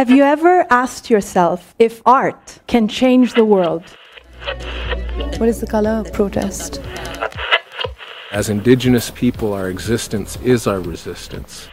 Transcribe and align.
Have 0.00 0.08
you 0.08 0.22
ever 0.22 0.66
asked 0.70 1.10
yourself 1.10 1.74
if 1.78 2.00
art 2.06 2.60
can 2.66 2.88
change 2.88 3.34
the 3.34 3.44
world? 3.44 3.82
What 5.36 5.46
is 5.46 5.60
the 5.60 5.66
color 5.66 5.90
of 5.90 6.10
protest? 6.14 6.80
As 8.32 8.48
indigenous 8.48 9.10
people, 9.10 9.52
our 9.52 9.68
existence 9.68 10.38
is 10.42 10.66
our 10.66 10.80
resistance. 10.80 11.68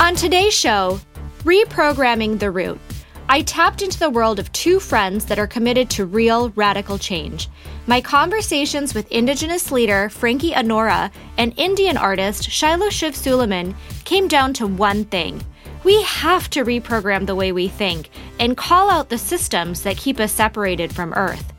On 0.00 0.14
today's 0.14 0.54
show, 0.54 1.00
Reprogramming 1.44 2.38
the 2.38 2.50
Root, 2.50 2.80
I 3.28 3.42
tapped 3.42 3.82
into 3.82 3.98
the 3.98 4.08
world 4.08 4.38
of 4.38 4.50
two 4.52 4.80
friends 4.80 5.26
that 5.26 5.38
are 5.38 5.46
committed 5.46 5.90
to 5.90 6.06
real 6.06 6.48
radical 6.56 6.96
change. 6.96 7.50
My 7.88 8.00
conversations 8.00 8.94
with 8.94 9.12
Indigenous 9.12 9.70
leader 9.70 10.08
Frankie 10.08 10.50
Orona 10.50 11.12
and 11.38 11.54
Indian 11.56 11.96
artist 11.96 12.42
Shilo 12.42 12.90
Shiv 12.90 13.14
Suleman 13.14 13.76
came 14.04 14.26
down 14.26 14.52
to 14.54 14.66
one 14.66 15.04
thing. 15.04 15.40
We 15.84 16.02
have 16.02 16.50
to 16.50 16.64
reprogram 16.64 17.26
the 17.26 17.36
way 17.36 17.52
we 17.52 17.68
think 17.68 18.10
and 18.40 18.56
call 18.56 18.90
out 18.90 19.08
the 19.08 19.18
systems 19.18 19.82
that 19.82 19.96
keep 19.96 20.18
us 20.18 20.32
separated 20.32 20.92
from 20.92 21.12
Earth. 21.12 21.52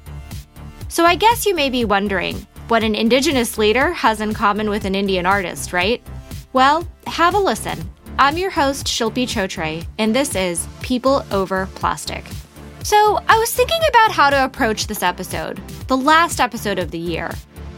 So 0.90 1.06
I 1.06 1.16
guess 1.16 1.46
you 1.46 1.56
may 1.56 1.70
be 1.70 1.86
wondering 1.86 2.46
what 2.68 2.84
an 2.84 2.94
Indigenous 2.94 3.58
leader 3.58 3.94
has 3.94 4.20
in 4.20 4.34
common 4.34 4.70
with 4.70 4.84
an 4.84 4.96
Indian 4.96 5.26
artist, 5.26 5.72
right? 5.72 6.04
Well, 6.52 6.86
have 7.06 7.36
a 7.36 7.40
listen. 7.40 7.90
I'm 8.20 8.38
your 8.38 8.50
host, 8.50 8.86
Shilpi 8.88 9.24
Chhotray, 9.24 9.88
and 9.98 10.14
this 10.14 10.36
is 10.36 10.68
People 10.82 11.26
Over 11.32 11.70
Plastic. 11.76 12.26
So, 12.88 13.20
I 13.28 13.38
was 13.38 13.54
thinking 13.54 13.82
about 13.90 14.14
how 14.14 14.30
to 14.30 14.46
approach 14.46 14.88
this 14.88 15.04
episode, 15.04 15.58
the 15.88 15.98
last 15.98 16.40
episode 16.40 16.80
of 16.80 16.90
the 16.90 16.98
year. 16.98 17.30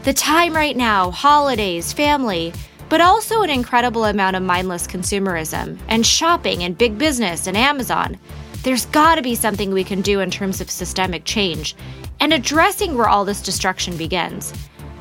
The 0.04 0.12
time 0.12 0.54
right 0.54 0.76
now, 0.76 1.10
holidays, 1.10 1.92
family, 1.92 2.52
but 2.88 3.00
also 3.00 3.42
an 3.42 3.50
incredible 3.50 4.04
amount 4.04 4.36
of 4.36 4.44
mindless 4.44 4.86
consumerism 4.86 5.80
and 5.88 6.06
shopping 6.06 6.62
and 6.62 6.78
big 6.78 6.96
business 6.96 7.48
and 7.48 7.56
Amazon. 7.56 8.20
There's 8.62 8.86
gotta 8.86 9.20
be 9.20 9.34
something 9.34 9.72
we 9.72 9.82
can 9.82 10.00
do 10.00 10.20
in 10.20 10.30
terms 10.30 10.60
of 10.60 10.70
systemic 10.70 11.24
change 11.24 11.74
and 12.20 12.32
addressing 12.32 12.96
where 12.96 13.08
all 13.08 13.24
this 13.24 13.42
destruction 13.42 13.96
begins. 13.96 14.52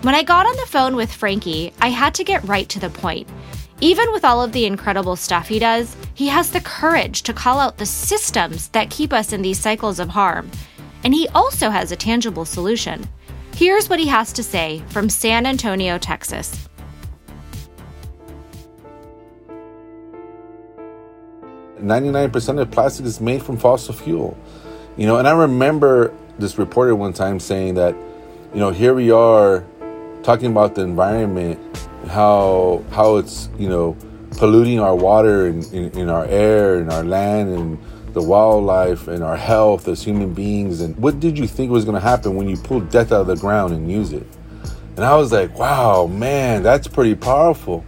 When 0.01 0.15
I 0.15 0.23
got 0.23 0.47
on 0.47 0.55
the 0.55 0.71
phone 0.71 0.95
with 0.95 1.13
Frankie, 1.13 1.71
I 1.81 1.89
had 1.89 2.15
to 2.15 2.23
get 2.23 2.47
right 2.47 2.67
to 2.69 2.79
the 2.79 2.89
point. 2.89 3.27
Even 3.81 4.11
with 4.11 4.25
all 4.25 4.43
of 4.43 4.51
the 4.51 4.65
incredible 4.65 5.15
stuff 5.15 5.47
he 5.47 5.57
does, 5.57 5.95
he 6.13 6.27
has 6.27 6.51
the 6.51 6.59
courage 6.59 7.23
to 7.23 7.33
call 7.33 7.59
out 7.59 7.77
the 7.77 7.85
systems 7.85 8.67
that 8.69 8.89
keep 8.89 9.13
us 9.13 9.31
in 9.31 9.41
these 9.41 9.57
cycles 9.57 9.99
of 9.99 10.09
harm. 10.09 10.51
And 11.05 11.13
he 11.13 11.29
also 11.29 11.69
has 11.69 11.93
a 11.93 11.95
tangible 11.95 12.43
solution. 12.43 13.07
Here's 13.55 13.89
what 13.89 13.99
he 13.99 14.07
has 14.07 14.33
to 14.33 14.43
say 14.43 14.83
from 14.89 15.09
San 15.09 15.45
Antonio, 15.45 15.97
Texas. 15.97 16.67
Ninety-nine 21.79 22.31
percent 22.31 22.59
of 22.59 22.69
plastic 22.71 23.05
is 23.05 23.21
made 23.21 23.41
from 23.41 23.55
fossil 23.55 23.93
fuel, 23.93 24.37
you 24.97 25.07
know. 25.07 25.15
And 25.15 25.25
I 25.25 25.31
remember 25.31 26.13
this 26.37 26.57
reporter 26.57 26.93
one 26.93 27.13
time 27.13 27.39
saying 27.39 27.75
that, 27.75 27.95
you 28.53 28.59
know, 28.59 28.71
here 28.71 28.93
we 28.93 29.11
are 29.11 29.63
talking 30.23 30.51
about 30.51 30.75
the 30.75 30.81
environment, 30.81 31.57
how 32.07 32.83
how 32.91 33.17
it's 33.17 33.49
you 33.57 33.69
know 33.69 33.97
polluting 34.37 34.79
our 34.79 34.95
water 34.95 35.47
and 35.47 35.65
in, 35.73 36.09
our 36.09 36.25
air 36.25 36.75
and 36.75 36.91
our 36.91 37.03
land 37.03 37.49
and 37.49 37.77
the 38.13 38.21
wildlife 38.21 39.07
and 39.07 39.23
our 39.23 39.35
health 39.35 39.87
as 39.87 40.03
human 40.03 40.33
beings. 40.33 40.81
And 40.81 40.95
what 40.97 41.19
did 41.19 41.37
you 41.37 41.47
think 41.47 41.71
was 41.71 41.85
going 41.85 41.95
to 41.95 42.01
happen 42.01 42.35
when 42.35 42.47
you 42.47 42.57
pulled 42.57 42.89
death 42.89 43.11
out 43.11 43.21
of 43.21 43.27
the 43.27 43.35
ground 43.35 43.73
and 43.73 43.91
use 43.91 44.13
it? 44.13 44.25
And 44.95 45.05
I 45.05 45.15
was 45.15 45.31
like, 45.31 45.57
wow, 45.57 46.07
man, 46.07 46.63
that's 46.63 46.87
pretty 46.87 47.15
powerful. 47.15 47.83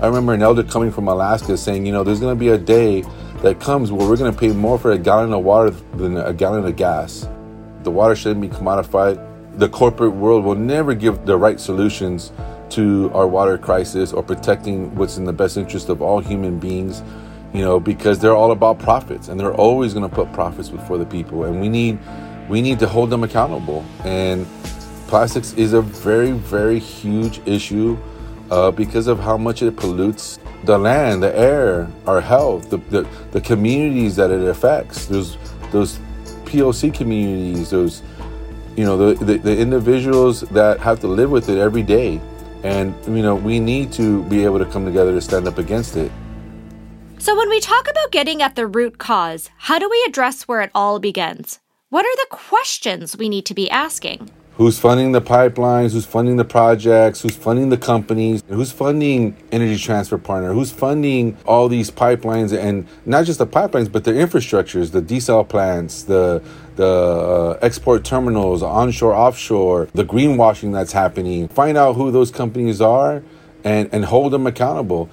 I 0.00 0.06
remember 0.06 0.32
an 0.32 0.42
elder 0.42 0.62
coming 0.62 0.90
from 0.90 1.08
Alaska 1.08 1.56
saying, 1.56 1.86
you 1.86 1.92
know, 1.92 2.04
there's 2.04 2.20
going 2.20 2.34
to 2.34 2.38
be 2.38 2.48
a 2.48 2.58
day 2.58 3.04
that 3.42 3.60
comes 3.60 3.92
where 3.92 4.08
we're 4.08 4.16
going 4.16 4.32
to 4.32 4.38
pay 4.38 4.48
more 4.52 4.78
for 4.78 4.92
a 4.92 4.98
gallon 4.98 5.32
of 5.32 5.44
water 5.44 5.70
than 5.70 6.16
a 6.16 6.32
gallon 6.32 6.64
of 6.64 6.76
gas. 6.76 7.28
The 7.82 7.90
water 7.90 8.14
shouldn't 8.14 8.40
be 8.40 8.48
commodified. 8.48 9.26
The 9.58 9.68
corporate 9.68 10.12
world 10.12 10.44
will 10.44 10.54
never 10.54 10.94
give 10.94 11.24
the 11.26 11.36
right 11.36 11.58
solutions 11.58 12.32
to 12.72 13.10
our 13.14 13.26
water 13.26 13.58
crisis 13.58 14.12
or 14.12 14.22
protecting 14.22 14.94
what's 14.94 15.16
in 15.16 15.24
the 15.24 15.32
best 15.32 15.56
interest 15.56 15.88
of 15.88 16.02
all 16.02 16.20
human 16.20 16.58
beings, 16.58 17.02
you 17.52 17.62
know, 17.62 17.80
because 17.80 18.18
they're 18.18 18.36
all 18.36 18.52
about 18.52 18.78
profits 18.78 19.28
and 19.28 19.38
they're 19.38 19.54
always 19.54 19.94
going 19.94 20.08
to 20.08 20.14
put 20.14 20.32
profits 20.32 20.68
before 20.68 20.98
the 20.98 21.06
people. 21.06 21.44
And 21.44 21.60
we 21.60 21.68
need 21.68 21.98
we 22.48 22.62
need 22.62 22.78
to 22.80 22.88
hold 22.88 23.10
them 23.10 23.22
accountable. 23.22 23.84
And 24.04 24.46
plastics 25.06 25.52
is 25.54 25.72
a 25.72 25.82
very 25.82 26.32
very 26.32 26.78
huge 26.78 27.40
issue 27.46 27.96
uh, 28.50 28.70
because 28.70 29.06
of 29.06 29.18
how 29.18 29.36
much 29.36 29.62
it 29.62 29.76
pollutes 29.76 30.38
the 30.64 30.76
land, 30.76 31.22
the 31.22 31.36
air, 31.36 31.88
our 32.06 32.20
health, 32.20 32.68
the, 32.70 32.76
the, 32.76 33.08
the 33.32 33.40
communities 33.40 34.16
that 34.16 34.30
it 34.30 34.42
affects. 34.42 35.06
Those 35.06 35.36
those 35.70 35.98
POC 36.44 36.92
communities, 36.92 37.70
those 37.70 38.02
you 38.76 38.84
know 38.84 38.96
the, 38.96 39.24
the, 39.24 39.38
the 39.38 39.58
individuals 39.58 40.40
that 40.40 40.80
have 40.80 41.00
to 41.00 41.06
live 41.06 41.30
with 41.30 41.48
it 41.48 41.58
every 41.58 41.82
day, 41.82 42.20
and 42.62 42.94
you 43.06 43.22
know 43.22 43.34
we 43.34 43.60
need 43.60 43.92
to 43.92 44.22
be 44.24 44.44
able 44.44 44.58
to 44.58 44.66
come 44.66 44.84
together 44.84 45.12
to 45.12 45.20
stand 45.20 45.46
up 45.48 45.58
against 45.58 45.96
it. 45.96 46.10
So, 47.18 47.36
when 47.36 47.50
we 47.50 47.60
talk 47.60 47.86
about 47.90 48.12
getting 48.12 48.40
at 48.40 48.56
the 48.56 48.66
root 48.66 48.96
cause, 48.96 49.50
how 49.58 49.78
do 49.78 49.88
we 49.90 50.04
address 50.08 50.48
where 50.48 50.62
it 50.62 50.70
all 50.74 50.98
begins? 50.98 51.58
What 51.90 52.06
are 52.06 52.16
the 52.16 52.34
questions 52.36 53.16
we 53.16 53.28
need 53.28 53.44
to 53.46 53.54
be 53.54 53.68
asking? 53.70 54.30
Who's 54.60 54.78
funding 54.78 55.12
the 55.12 55.22
pipelines? 55.22 55.94
Who's 55.94 56.04
funding 56.04 56.36
the 56.36 56.44
projects? 56.44 57.22
Who's 57.22 57.34
funding 57.34 57.70
the 57.70 57.78
companies? 57.78 58.44
Who's 58.46 58.70
funding 58.70 59.34
Energy 59.50 59.78
Transfer 59.78 60.18
Partner? 60.18 60.52
Who's 60.52 60.70
funding 60.70 61.38
all 61.46 61.70
these 61.70 61.90
pipelines 61.90 62.54
and 62.54 62.86
not 63.06 63.24
just 63.24 63.38
the 63.38 63.46
pipelines, 63.46 63.90
but 63.90 64.04
the 64.04 64.10
infrastructures, 64.10 64.92
the 64.92 65.00
desal 65.00 65.48
plants, 65.48 66.02
the 66.02 66.42
the 66.76 66.84
uh, 66.86 67.58
export 67.62 68.04
terminals, 68.04 68.62
onshore, 68.62 69.14
offshore, 69.14 69.88
the 69.94 70.04
greenwashing 70.04 70.74
that's 70.74 70.92
happening. 70.92 71.48
Find 71.48 71.78
out 71.78 71.96
who 71.96 72.10
those 72.10 72.30
companies 72.30 72.82
are 72.82 73.22
and, 73.64 73.88
and 73.92 74.04
hold 74.04 74.34
them 74.34 74.46
accountable 74.46 75.08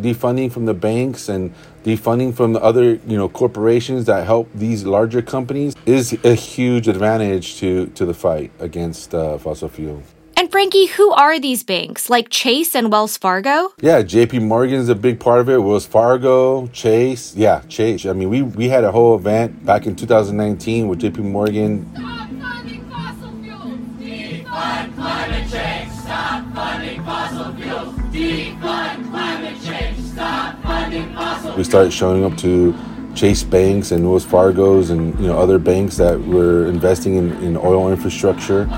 defunding 0.00 0.50
from 0.52 0.66
the 0.66 0.74
banks 0.74 1.28
and 1.28 1.54
defunding 1.84 2.34
from 2.34 2.52
the 2.52 2.62
other 2.62 2.94
you 3.06 3.16
know 3.16 3.28
corporations 3.28 4.04
that 4.06 4.26
help 4.26 4.48
these 4.54 4.84
larger 4.84 5.22
companies 5.22 5.74
is 5.86 6.12
a 6.24 6.34
huge 6.34 6.88
advantage 6.88 7.56
to 7.56 7.86
to 7.88 8.04
the 8.04 8.14
fight 8.14 8.50
against 8.60 9.14
uh, 9.14 9.38
fossil 9.38 9.68
fuel. 9.68 10.02
And 10.38 10.52
Frankie, 10.52 10.84
who 10.84 11.12
are 11.12 11.40
these 11.40 11.62
banks? 11.62 12.10
Like 12.10 12.28
Chase 12.28 12.74
and 12.74 12.92
Wells 12.92 13.16
Fargo? 13.16 13.72
Yeah, 13.80 14.02
JP 14.02 14.42
Morgan's 14.42 14.90
a 14.90 14.94
big 14.94 15.18
part 15.18 15.40
of 15.40 15.48
it. 15.48 15.56
Wells 15.56 15.86
Fargo, 15.86 16.66
Chase. 16.68 17.34
Yeah, 17.34 17.62
Chase. 17.68 18.04
I 18.04 18.12
mean, 18.12 18.28
we, 18.28 18.42
we 18.42 18.68
had 18.68 18.84
a 18.84 18.92
whole 18.92 19.16
event 19.16 19.64
back 19.64 19.86
in 19.86 19.96
2019 19.96 20.88
with 20.88 21.00
JP 21.00 21.20
Morgan. 21.20 21.90
Stop 21.94 22.28
funding 22.28 22.84
fossil 22.90 23.30
fuels! 23.42 23.80
Defund 23.98 24.94
We 31.56 31.64
started 31.64 31.92
showing 31.92 32.24
up 32.24 32.36
to 32.38 32.74
Chase 33.14 33.42
banks 33.42 33.92
and 33.92 34.08
Wells 34.08 34.24
Fargo's 34.24 34.88
and 34.90 35.18
you 35.20 35.26
know 35.26 35.38
other 35.38 35.58
banks 35.58 35.96
that 35.98 36.18
were 36.22 36.66
investing 36.66 37.16
in, 37.16 37.32
in 37.42 37.56
oil 37.56 37.90
infrastructure. 37.90 38.68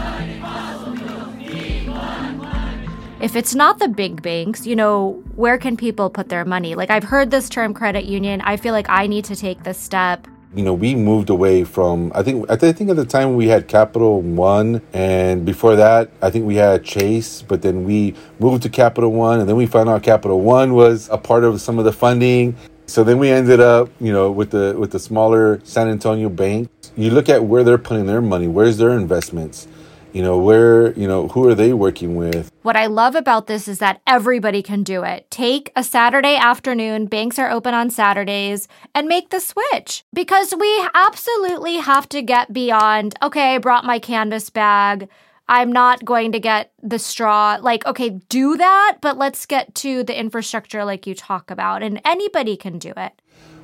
If 3.20 3.34
it's 3.34 3.54
not 3.54 3.78
the 3.78 3.88
big 3.88 4.22
banks, 4.22 4.64
you 4.66 4.76
know, 4.76 5.22
where 5.34 5.58
can 5.58 5.76
people 5.76 6.08
put 6.08 6.28
their 6.28 6.44
money? 6.44 6.76
Like, 6.76 6.90
I've 6.90 7.02
heard 7.02 7.32
this 7.32 7.48
term 7.48 7.74
credit 7.74 8.04
union. 8.04 8.40
I 8.42 8.56
feel 8.56 8.72
like 8.72 8.88
I 8.88 9.08
need 9.08 9.24
to 9.24 9.34
take 9.34 9.64
this 9.64 9.76
step. 9.76 10.28
You 10.54 10.64
know, 10.64 10.72
we 10.72 10.94
moved 10.94 11.28
away 11.28 11.64
from. 11.64 12.10
I 12.14 12.22
think. 12.22 12.50
I 12.50 12.56
th- 12.56 12.74
think 12.74 12.88
at 12.88 12.96
the 12.96 13.04
time 13.04 13.36
we 13.36 13.48
had 13.48 13.68
Capital 13.68 14.22
One, 14.22 14.80
and 14.94 15.44
before 15.44 15.76
that, 15.76 16.10
I 16.22 16.30
think 16.30 16.46
we 16.46 16.56
had 16.56 16.84
Chase. 16.84 17.42
But 17.42 17.60
then 17.60 17.84
we 17.84 18.14
moved 18.38 18.62
to 18.62 18.70
Capital 18.70 19.12
One, 19.12 19.40
and 19.40 19.48
then 19.48 19.56
we 19.56 19.66
found 19.66 19.90
out 19.90 20.02
Capital 20.02 20.40
One 20.40 20.72
was 20.74 21.08
a 21.10 21.18
part 21.18 21.44
of 21.44 21.60
some 21.60 21.78
of 21.78 21.84
the 21.84 21.92
funding. 21.92 22.56
So 22.86 23.04
then 23.04 23.18
we 23.18 23.28
ended 23.28 23.60
up, 23.60 23.90
you 24.00 24.10
know, 24.12 24.30
with 24.30 24.50
the 24.50 24.74
with 24.78 24.90
the 24.90 24.98
smaller 24.98 25.60
San 25.64 25.88
Antonio 25.88 26.30
bank. 26.30 26.70
You 26.96 27.10
look 27.10 27.28
at 27.28 27.44
where 27.44 27.62
they're 27.62 27.76
putting 27.76 28.06
their 28.06 28.22
money. 28.22 28.48
Where's 28.48 28.78
their 28.78 28.90
investments? 28.98 29.68
You 30.12 30.22
know, 30.22 30.38
where, 30.38 30.92
you 30.92 31.06
know, 31.06 31.28
who 31.28 31.46
are 31.48 31.54
they 31.54 31.74
working 31.74 32.16
with? 32.16 32.50
What 32.62 32.76
I 32.76 32.86
love 32.86 33.14
about 33.14 33.46
this 33.46 33.68
is 33.68 33.78
that 33.78 34.00
everybody 34.06 34.62
can 34.62 34.82
do 34.82 35.02
it. 35.02 35.30
Take 35.30 35.70
a 35.76 35.84
Saturday 35.84 36.34
afternoon, 36.34 37.06
banks 37.06 37.38
are 37.38 37.50
open 37.50 37.74
on 37.74 37.90
Saturdays, 37.90 38.68
and 38.94 39.06
make 39.06 39.28
the 39.28 39.40
switch. 39.40 40.04
Because 40.14 40.54
we 40.58 40.88
absolutely 40.94 41.76
have 41.76 42.08
to 42.08 42.22
get 42.22 42.52
beyond, 42.52 43.16
okay, 43.22 43.56
I 43.56 43.58
brought 43.58 43.84
my 43.84 43.98
canvas 43.98 44.48
bag. 44.48 45.08
I'm 45.46 45.72
not 45.72 46.04
going 46.04 46.32
to 46.32 46.40
get 46.40 46.72
the 46.82 46.98
straw. 46.98 47.58
Like, 47.60 47.84
okay, 47.86 48.10
do 48.28 48.56
that, 48.56 48.98
but 49.02 49.18
let's 49.18 49.44
get 49.46 49.74
to 49.76 50.04
the 50.04 50.18
infrastructure 50.18 50.84
like 50.84 51.06
you 51.06 51.14
talk 51.14 51.50
about, 51.50 51.82
and 51.82 52.00
anybody 52.04 52.56
can 52.56 52.78
do 52.78 52.92
it. 52.96 53.12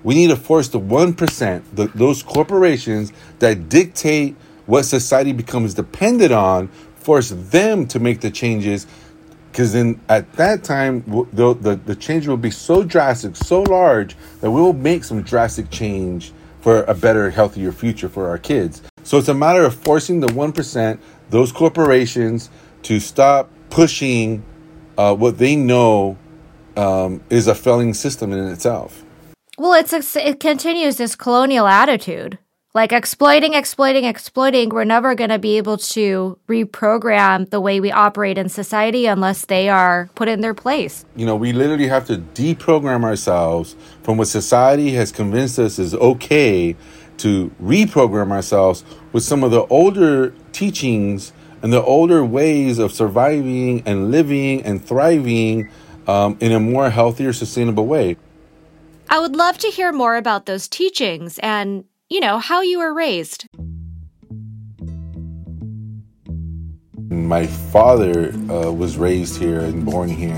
We 0.03 0.15
need 0.15 0.29
to 0.29 0.37
force 0.37 0.69
the 0.69 0.81
1%, 0.81 1.63
the, 1.73 1.87
those 1.89 2.23
corporations 2.23 3.13
that 3.39 3.71
dictate 3.71 4.37
what 4.67 4.85
society 4.85 5.33
becomes 5.33 5.75
dependent 5.75 6.33
on, 6.33 6.69
force 6.97 7.31
them 7.31 7.87
to 7.89 7.99
make 7.99 8.21
the 8.21 8.31
changes 8.31 8.87
because 9.55 9.73
then 9.73 10.01
at 10.09 10.33
that 10.33 10.65
time 10.65 11.05
the, 11.33 11.55
the 11.55 11.77
the 11.77 11.95
change 11.95 12.27
will 12.27 12.37
be 12.37 12.51
so 12.51 12.83
drastic, 12.83 13.37
so 13.37 13.63
large 13.63 14.17
that 14.41 14.51
we 14.51 14.61
will 14.61 14.73
make 14.73 15.05
some 15.05 15.23
drastic 15.23 15.71
change 15.71 16.33
for 16.61 16.83
a 16.85 16.95
better, 16.95 17.31
healthier 17.31 17.71
future 17.71 18.09
for 18.09 18.29
our 18.29 18.37
kids. 18.37 18.83
So 19.05 19.17
it's 19.17 19.29
a 19.29 19.35
matter 19.35 19.65
of 19.65 19.75
forcing 19.75 20.19
the 20.19 20.33
one 20.35 20.51
percent, 20.51 21.01
those 21.31 21.53
corporations, 21.53 22.51
to 22.83 22.99
stop 22.99 23.49
pushing 23.71 24.43
uh, 24.99 25.15
what 25.15 25.39
they 25.39 25.55
know 25.55 26.17
um, 26.77 27.23
is 27.31 27.47
a 27.47 27.55
failing 27.55 27.95
system 27.95 28.33
in 28.33 28.49
itself. 28.49 29.05
Well, 29.57 29.75
it's 29.75 30.17
it 30.17 30.41
continues 30.41 30.97
this 30.97 31.15
colonial 31.15 31.69
attitude, 31.69 32.39
like 32.75 32.93
exploiting, 32.93 33.55
exploiting, 33.55 34.05
exploiting. 34.05 34.71
We're 34.71 34.83
never 34.83 35.15
going 35.15 35.31
to 35.31 35.39
be 35.39 35.57
able 35.59 35.77
to 35.79 36.37
reprogram 36.49 37.49
the 37.51 37.61
way 37.61 37.79
we 37.79 37.93
operate 37.93 38.37
in 38.37 38.49
society 38.49 39.07
unless 39.07 39.45
they 39.45 39.69
are 39.69 40.11
put 40.17 40.27
in 40.27 40.41
their 40.41 40.55
place. 40.55 41.05
You 41.15 41.25
know, 41.25 41.37
we 41.37 41.53
literally 41.53 41.87
have 41.87 42.07
to 42.09 42.17
deprogram 42.19 43.05
ourselves 43.05 43.77
from 44.03 44.19
what 44.19 44.27
society 44.27 44.91
has 44.95 45.13
convinced 45.13 45.59
us 45.61 45.79
is 45.79 45.95
okay 45.95 46.75
to 47.19 47.53
reprogram 47.63 48.33
ourselves 48.33 48.85
with 49.13 49.23
some 49.23 49.45
of 49.45 49.53
the 49.53 49.65
older 49.67 50.35
teachings 50.51 51.33
and 51.63 51.73
the 51.73 51.83
older 51.83 52.25
ways 52.25 52.81
of 52.81 52.93
surviving 52.93 53.85
and 53.87 54.11
living 54.11 54.63
and 54.65 54.85
thriving 54.85 55.71
um, 56.09 56.37
in 56.41 56.51
a 56.51 56.59
more 56.59 56.91
healthier, 56.91 57.33
sustainable 57.33 57.87
way. 57.87 58.17
I 59.09 59.21
would 59.21 59.37
love 59.37 59.59
to 59.59 59.69
hear 59.69 59.93
more 59.93 60.17
about 60.17 60.47
those 60.47 60.67
teachings 60.67 61.39
and, 61.39 61.85
you 62.09 62.21
know, 62.21 62.39
how 62.39 62.61
you 62.61 62.79
were 62.79 62.93
raised. 62.93 63.47
My 67.11 67.47
father 67.47 68.33
uh, 68.51 68.73
was 68.73 68.97
raised 68.97 69.39
here 69.39 69.61
and 69.61 69.85
born 69.85 70.09
here. 70.09 70.35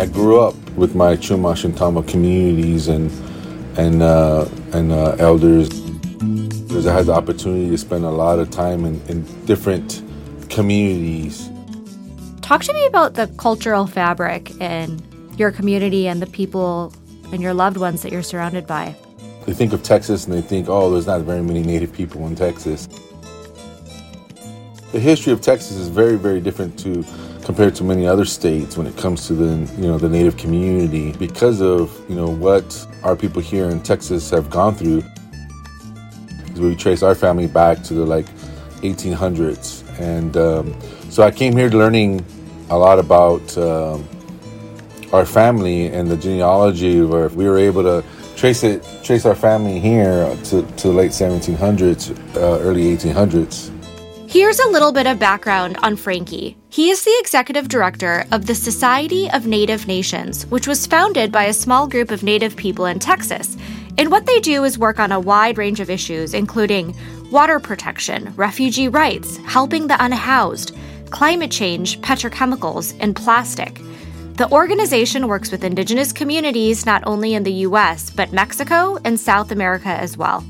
I 0.00 0.06
grew 0.06 0.40
up 0.40 0.54
with 0.70 0.94
my 0.94 1.16
Chumash 1.16 1.64
and 1.64 1.76
Tama 1.76 2.02
communities 2.02 2.88
and 2.88 3.10
and 3.78 4.02
uh, 4.02 4.48
and 4.72 4.92
uh, 4.92 5.16
elders. 5.18 5.68
Because 5.68 6.86
I 6.88 6.92
had 6.92 7.06
the 7.06 7.12
opportunity 7.12 7.70
to 7.70 7.78
spend 7.78 8.04
a 8.04 8.10
lot 8.10 8.40
of 8.40 8.50
time 8.50 8.84
in, 8.84 9.00
in 9.02 9.22
different 9.44 10.02
communities. 10.48 11.48
Talk 12.40 12.64
to 12.64 12.72
me 12.72 12.84
about 12.86 13.14
the 13.14 13.28
cultural 13.38 13.86
fabric 13.86 14.50
in 14.60 15.00
your 15.36 15.52
community 15.52 16.08
and 16.08 16.20
the 16.20 16.26
people 16.26 16.92
and 17.32 17.40
your 17.40 17.54
loved 17.54 17.76
ones 17.76 18.02
that 18.02 18.10
you're 18.10 18.24
surrounded 18.24 18.66
by. 18.66 18.96
They 19.46 19.52
think 19.52 19.72
of 19.72 19.82
Texas 19.82 20.24
and 20.24 20.34
they 20.34 20.40
think, 20.40 20.68
oh, 20.68 20.90
there's 20.90 21.06
not 21.06 21.20
very 21.22 21.42
many 21.42 21.62
Native 21.62 21.92
people 21.92 22.26
in 22.26 22.34
Texas. 22.34 22.88
The 24.92 25.00
history 25.00 25.32
of 25.32 25.40
Texas 25.40 25.72
is 25.76 25.88
very, 25.88 26.16
very 26.16 26.40
different 26.40 26.78
to 26.80 27.04
compared 27.44 27.74
to 27.74 27.84
many 27.84 28.06
other 28.06 28.24
states 28.24 28.76
when 28.76 28.86
it 28.86 28.96
comes 28.96 29.26
to 29.26 29.34
the 29.34 29.72
you 29.76 29.86
know 29.86 29.98
the 29.98 30.08
Native 30.08 30.36
community 30.36 31.12
because 31.12 31.60
of 31.60 31.92
you 32.08 32.16
know 32.16 32.28
what 32.28 32.86
our 33.02 33.14
people 33.14 33.42
here 33.42 33.68
in 33.68 33.82
Texas 33.82 34.30
have 34.30 34.48
gone 34.50 34.74
through. 34.74 35.02
We 36.56 36.74
trace 36.74 37.02
our 37.02 37.14
family 37.14 37.46
back 37.46 37.82
to 37.84 37.94
the 37.94 38.06
like 38.06 38.26
1800s, 38.82 39.82
and 40.00 40.36
um, 40.36 40.74
so 41.10 41.22
I 41.22 41.30
came 41.30 41.56
here 41.56 41.68
learning 41.68 42.24
a 42.70 42.78
lot 42.78 42.98
about 42.98 43.58
um, 43.58 44.08
our 45.12 45.26
family 45.26 45.88
and 45.88 46.10
the 46.10 46.16
genealogy. 46.16 47.02
Where 47.02 47.28
we 47.28 47.44
were 47.46 47.58
able 47.58 47.82
to 47.82 48.04
trace 48.36 48.62
it, 48.62 48.86
trace 49.02 49.24
our 49.24 49.34
family 49.34 49.80
here 49.80 50.36
to, 50.44 50.62
to 50.62 50.88
the 50.88 50.92
late 50.92 51.12
1700s, 51.12 52.36
uh, 52.36 52.60
early 52.60 52.96
1800s. 52.96 53.70
Here's 54.28 54.58
a 54.58 54.68
little 54.68 54.90
bit 54.90 55.06
of 55.06 55.20
background 55.20 55.76
on 55.84 55.94
Frankie. 55.94 56.56
He 56.68 56.90
is 56.90 57.04
the 57.04 57.16
executive 57.20 57.68
director 57.68 58.24
of 58.32 58.46
the 58.46 58.54
Society 58.54 59.30
of 59.30 59.46
Native 59.46 59.86
Nations, 59.86 60.44
which 60.46 60.66
was 60.66 60.88
founded 60.88 61.30
by 61.30 61.44
a 61.44 61.52
small 61.52 61.86
group 61.86 62.10
of 62.10 62.24
Native 62.24 62.56
people 62.56 62.86
in 62.86 62.98
Texas. 62.98 63.56
And 63.96 64.10
what 64.10 64.26
they 64.26 64.40
do 64.40 64.64
is 64.64 64.76
work 64.76 64.98
on 64.98 65.12
a 65.12 65.20
wide 65.20 65.56
range 65.56 65.78
of 65.78 65.88
issues, 65.88 66.34
including 66.34 66.96
water 67.30 67.60
protection, 67.60 68.34
refugee 68.34 68.88
rights, 68.88 69.36
helping 69.46 69.86
the 69.86 70.04
unhoused, 70.04 70.74
climate 71.10 71.52
change, 71.52 72.00
petrochemicals, 72.00 72.96
and 72.98 73.14
plastic. 73.14 73.80
The 74.36 74.50
organization 74.50 75.28
works 75.28 75.52
with 75.52 75.62
indigenous 75.62 76.12
communities 76.12 76.84
not 76.84 77.04
only 77.06 77.34
in 77.34 77.44
the 77.44 77.52
US, 77.68 78.10
but 78.10 78.32
Mexico 78.32 78.98
and 79.04 79.18
South 79.20 79.52
America 79.52 79.90
as 79.90 80.16
well. 80.16 80.44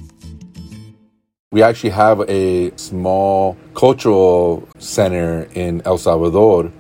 We 1.53 1.63
actually 1.63 1.91
have 1.91 2.23
a 2.27 2.75
small 2.79 3.59
cultural 3.75 4.67
center 4.79 5.47
in 5.53 5.83
El 5.85 5.99
Salvador 5.99 6.73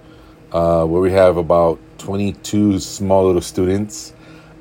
uh, 0.53 0.87
where 0.87 1.03
we 1.03 1.12
have 1.12 1.37
about 1.37 1.79
22 1.99 2.79
small 2.79 3.27
little 3.27 3.43
students 3.43 4.15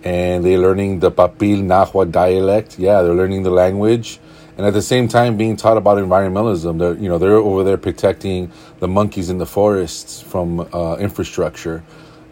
and 0.04 0.44
they're 0.44 0.60
learning 0.60 1.00
the 1.00 1.12
Pipil 1.12 1.64
Nahua 1.64 2.12
dialect. 2.12 2.78
Yeah, 2.78 3.04
they're 3.04 3.16
learning 3.16 3.44
the 3.44 3.52
language 3.52 4.20
and 4.58 4.68
at 4.68 4.74
the 4.74 4.82
same 4.82 5.08
time 5.08 5.38
being 5.38 5.56
taught 5.56 5.78
about 5.78 5.98
environmentalism. 5.98 6.78
They're, 6.78 6.96
you 6.96 7.10
know, 7.10 7.18
they're 7.18 7.36
over 7.36 7.64
there 7.64 7.78
protecting 7.78 8.52
the 8.80 8.88
monkeys 8.88 9.30
in 9.30 9.38
the 9.38 9.46
forests 9.46 10.22
from 10.22 10.60
uh, 10.74 10.98
infrastructure, 10.98 11.84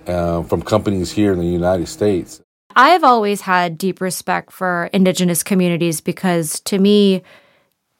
uh, 0.07 0.43
from 0.43 0.61
companies 0.61 1.11
here 1.11 1.33
in 1.33 1.39
the 1.39 1.45
United 1.45 1.87
States. 1.87 2.41
I've 2.75 3.03
always 3.03 3.41
had 3.41 3.77
deep 3.77 3.99
respect 3.99 4.51
for 4.51 4.89
indigenous 4.93 5.43
communities 5.43 6.01
because 6.01 6.59
to 6.61 6.79
me, 6.79 7.21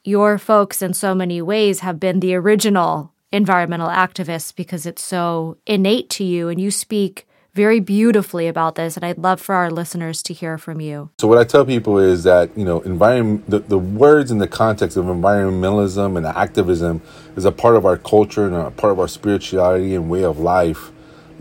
your 0.03 0.38
folks 0.38 0.81
in 0.81 0.94
so 0.94 1.13
many 1.13 1.42
ways 1.42 1.81
have 1.81 2.00
been 2.00 2.19
the 2.19 2.36
original 2.36 3.13
environmental 3.31 3.89
activists 3.89 4.53
because 4.56 4.86
it's 4.86 5.03
so 5.03 5.57
innate 5.65 6.09
to 6.12 6.24
you 6.24 6.50
and 6.50 6.59
you 6.59 6.71
speak 6.71 7.27
very 7.53 7.81
beautifully 7.81 8.48
about 8.48 8.75
this 8.75 8.95
and 8.95 9.06
I'd 9.06 9.18
love 9.18 9.42
for 9.42 9.56
our 9.56 9.69
listeners 9.69 10.24
to 10.24 10.33
hear 10.33 10.57
from 10.57 10.80
you. 10.80 11.09
So 11.19 11.27
what 11.27 11.38
I 11.38 11.44
tell 11.44 11.65
people 11.65 11.98
is 11.98 12.24
that, 12.24 12.57
you 12.57 12.63
know, 12.63 12.80
environment 12.81 13.50
the, 13.50 13.59
the 13.59 13.77
words 13.77 14.31
in 14.31 14.38
the 14.38 14.48
context 14.48 14.95
of 14.95 15.06
environmentalism 15.06 16.18
and 16.18 16.25
activism 16.25 17.01
is 17.36 17.44
a 17.44 17.51
part 17.51 17.75
of 17.75 17.86
our 17.86 17.98
culture 17.98 18.45
and 18.45 18.56
a 18.56 18.71
part 18.71 18.94
of 18.94 19.00
our 19.00 19.07
spirituality 19.07 19.95
and 19.95 20.09
way 20.09 20.24
of 20.24 20.39
life 20.39 20.92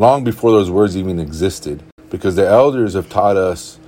long 0.00 0.24
before 0.24 0.50
those 0.50 0.70
words 0.70 0.96
even 0.96 1.20
existed 1.20 1.82
because 2.08 2.34
the 2.34 2.46
elders 2.46 2.94
have 2.94 3.10
taught 3.10 3.36
us 3.36 3.78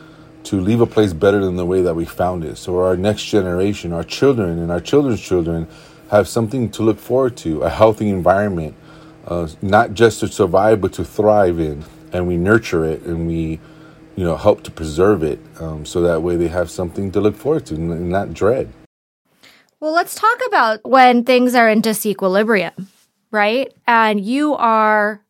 to 0.44 0.60
leave 0.60 0.82
a 0.82 0.86
place 0.86 1.14
better 1.14 1.42
than 1.42 1.56
the 1.56 1.64
way 1.64 1.80
that 1.80 1.94
we 1.94 2.04
found 2.04 2.44
it. 2.44 2.58
So 2.58 2.78
our 2.80 2.98
next 2.98 3.24
generation, 3.24 3.94
our 3.94 4.04
children, 4.04 4.58
and 4.58 4.70
our 4.70 4.80
children's 4.80 5.22
children 5.22 5.66
have 6.10 6.28
something 6.28 6.70
to 6.72 6.82
look 6.82 6.98
forward 6.98 7.38
to, 7.38 7.62
a 7.62 7.70
healthy 7.70 8.10
environment, 8.10 8.74
uh, 9.26 9.48
not 9.62 9.94
just 9.94 10.20
to 10.20 10.28
survive, 10.28 10.82
but 10.82 10.92
to 10.92 11.04
thrive 11.04 11.58
in. 11.58 11.82
And 12.12 12.28
we 12.28 12.36
nurture 12.36 12.84
it 12.84 13.00
and 13.02 13.26
we, 13.26 13.58
you 14.14 14.24
know, 14.24 14.36
help 14.36 14.64
to 14.64 14.70
preserve 14.70 15.22
it 15.22 15.40
um, 15.60 15.86
so 15.86 16.02
that 16.02 16.20
way 16.20 16.36
they 16.36 16.48
have 16.48 16.70
something 16.70 17.10
to 17.12 17.22
look 17.22 17.36
forward 17.36 17.64
to 17.66 17.74
and 17.74 18.10
not 18.10 18.34
dread. 18.34 18.70
Well, 19.80 19.92
let's 19.92 20.14
talk 20.14 20.40
about 20.46 20.80
when 20.84 21.24
things 21.24 21.54
are 21.54 21.70
in 21.70 21.80
disequilibrium, 21.80 22.88
right? 23.30 23.72
And 23.86 24.20
you 24.20 24.54
are 24.54 25.22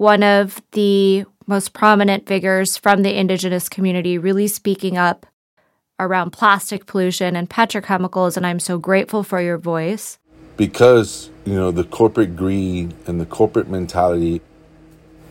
one 0.00 0.22
of 0.22 0.62
the 0.72 1.26
most 1.46 1.74
prominent 1.74 2.26
figures 2.26 2.78
from 2.78 3.02
the 3.02 3.18
indigenous 3.18 3.68
community 3.68 4.16
really 4.16 4.46
speaking 4.46 4.96
up 4.96 5.26
around 5.98 6.30
plastic 6.30 6.86
pollution 6.86 7.36
and 7.36 7.50
petrochemicals 7.50 8.34
and 8.34 8.46
I'm 8.46 8.60
so 8.60 8.78
grateful 8.78 9.22
for 9.22 9.42
your 9.42 9.58
voice. 9.58 10.18
Because, 10.56 11.28
you 11.44 11.52
know, 11.52 11.70
the 11.70 11.84
corporate 11.84 12.34
greed 12.34 12.94
and 13.06 13.20
the 13.20 13.26
corporate 13.26 13.68
mentality 13.68 14.40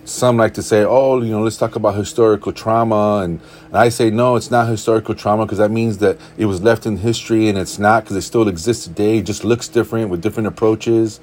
some 0.05 0.38
like 0.38 0.53
to 0.55 0.63
say, 0.63 0.83
oh, 0.83 1.19
you 1.21 1.31
know, 1.31 1.41
let's 1.41 1.57
talk 1.57 1.75
about 1.75 1.95
historical 1.95 2.51
trauma. 2.51 3.21
And, 3.23 3.39
and 3.67 3.75
I 3.75 3.89
say, 3.89 4.11
no, 4.11 4.35
it's 4.35 4.51
not 4.51 4.67
historical 4.67 5.15
trauma 5.15 5.45
because 5.45 5.57
that 5.57 5.71
means 5.71 5.97
that 5.99 6.17
it 6.38 6.45
was 6.45 6.61
left 6.61 6.85
in 6.85 6.97
history 6.97 7.47
and 7.47 7.57
it's 7.57 7.79
not 7.79 8.03
because 8.03 8.17
it 8.17 8.21
still 8.21 8.47
exists 8.47 8.83
today. 8.83 9.17
It 9.17 9.25
just 9.25 9.43
looks 9.43 9.67
different 9.67 10.09
with 10.09 10.21
different 10.21 10.47
approaches 10.47 11.19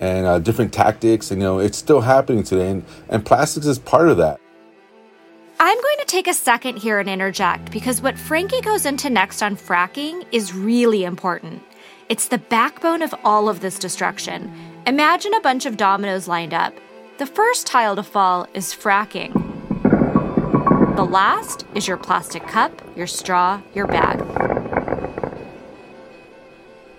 and 0.00 0.26
uh, 0.26 0.38
different 0.38 0.72
tactics. 0.72 1.30
And, 1.30 1.40
you 1.40 1.46
know, 1.46 1.58
it's 1.58 1.78
still 1.78 2.00
happening 2.00 2.42
today. 2.42 2.70
And, 2.70 2.84
and 3.08 3.24
plastics 3.24 3.66
is 3.66 3.78
part 3.78 4.08
of 4.08 4.16
that. 4.18 4.40
I'm 5.58 5.80
going 5.80 5.98
to 6.00 6.06
take 6.06 6.28
a 6.28 6.34
second 6.34 6.76
here 6.76 6.98
and 6.98 7.08
interject 7.08 7.70
because 7.70 8.02
what 8.02 8.18
Frankie 8.18 8.60
goes 8.60 8.84
into 8.84 9.08
next 9.08 9.42
on 9.42 9.56
fracking 9.56 10.26
is 10.30 10.52
really 10.54 11.04
important. 11.04 11.62
It's 12.08 12.28
the 12.28 12.38
backbone 12.38 13.02
of 13.02 13.14
all 13.24 13.48
of 13.48 13.60
this 13.60 13.78
destruction. 13.78 14.52
Imagine 14.86 15.32
a 15.34 15.40
bunch 15.40 15.64
of 15.64 15.76
dominoes 15.76 16.28
lined 16.28 16.52
up. 16.52 16.74
The 17.18 17.26
first 17.26 17.66
tile 17.66 17.96
to 17.96 18.02
fall 18.02 18.46
is 18.52 18.74
fracking. 18.74 19.32
The 20.94 21.04
last 21.04 21.66
is 21.74 21.88
your 21.88 21.96
plastic 21.96 22.46
cup, 22.46 22.82
your 22.94 23.06
straw, 23.06 23.60
your 23.74 23.86
bag. 23.86 24.20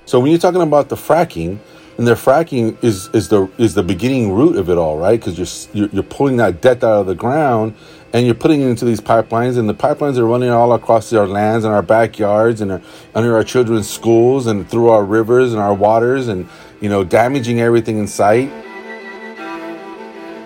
So 0.06 0.20
when 0.20 0.32
you're 0.32 0.40
talking 0.40 0.62
about 0.62 0.90
the 0.90 0.96
fracking, 0.96 1.60
and 1.98 2.06
their 2.06 2.16
fracking 2.16 2.82
is 2.84 3.10
is 3.14 3.30
the 3.30 3.50
is 3.58 3.74
the 3.74 3.84
beginning 3.84 4.32
root 4.32 4.56
of 4.56 4.70
it 4.70 4.78
all, 4.78 4.98
right? 4.98 5.20
Because 5.20 5.68
you're, 5.74 5.90
you're 5.90 6.04
pulling 6.04 6.38
that 6.38 6.62
debt 6.62 6.84
out 6.84 7.02
of 7.02 7.08
the 7.08 7.16
ground, 7.16 7.74
and 8.14 8.26
you're 8.26 8.36
putting 8.36 8.62
it 8.62 8.68
into 8.68 8.86
these 8.86 9.02
pipelines, 9.02 9.58
and 9.58 9.68
the 9.68 9.74
pipelines 9.74 10.18
are 10.18 10.26
running 10.26 10.50
all 10.50 10.74
across 10.74 11.12
our 11.14 11.28
lands 11.28 11.66
and 11.66 11.74
our 11.74 11.82
backyards, 11.82 12.62
and 12.62 12.72
our, 12.72 12.82
under 13.16 13.36
our 13.36 13.44
children's 13.44 13.90
schools, 13.90 14.46
and 14.46 14.70
through 14.70 14.90
our 14.90 15.04
rivers 15.04 15.54
and 15.54 15.62
our 15.62 15.74
waters, 15.74 16.28
and 16.28 16.48
you 16.82 16.90
know, 16.90 17.04
damaging 17.04 17.60
everything 17.60 17.98
in 17.98 18.08
sight. 18.08 18.52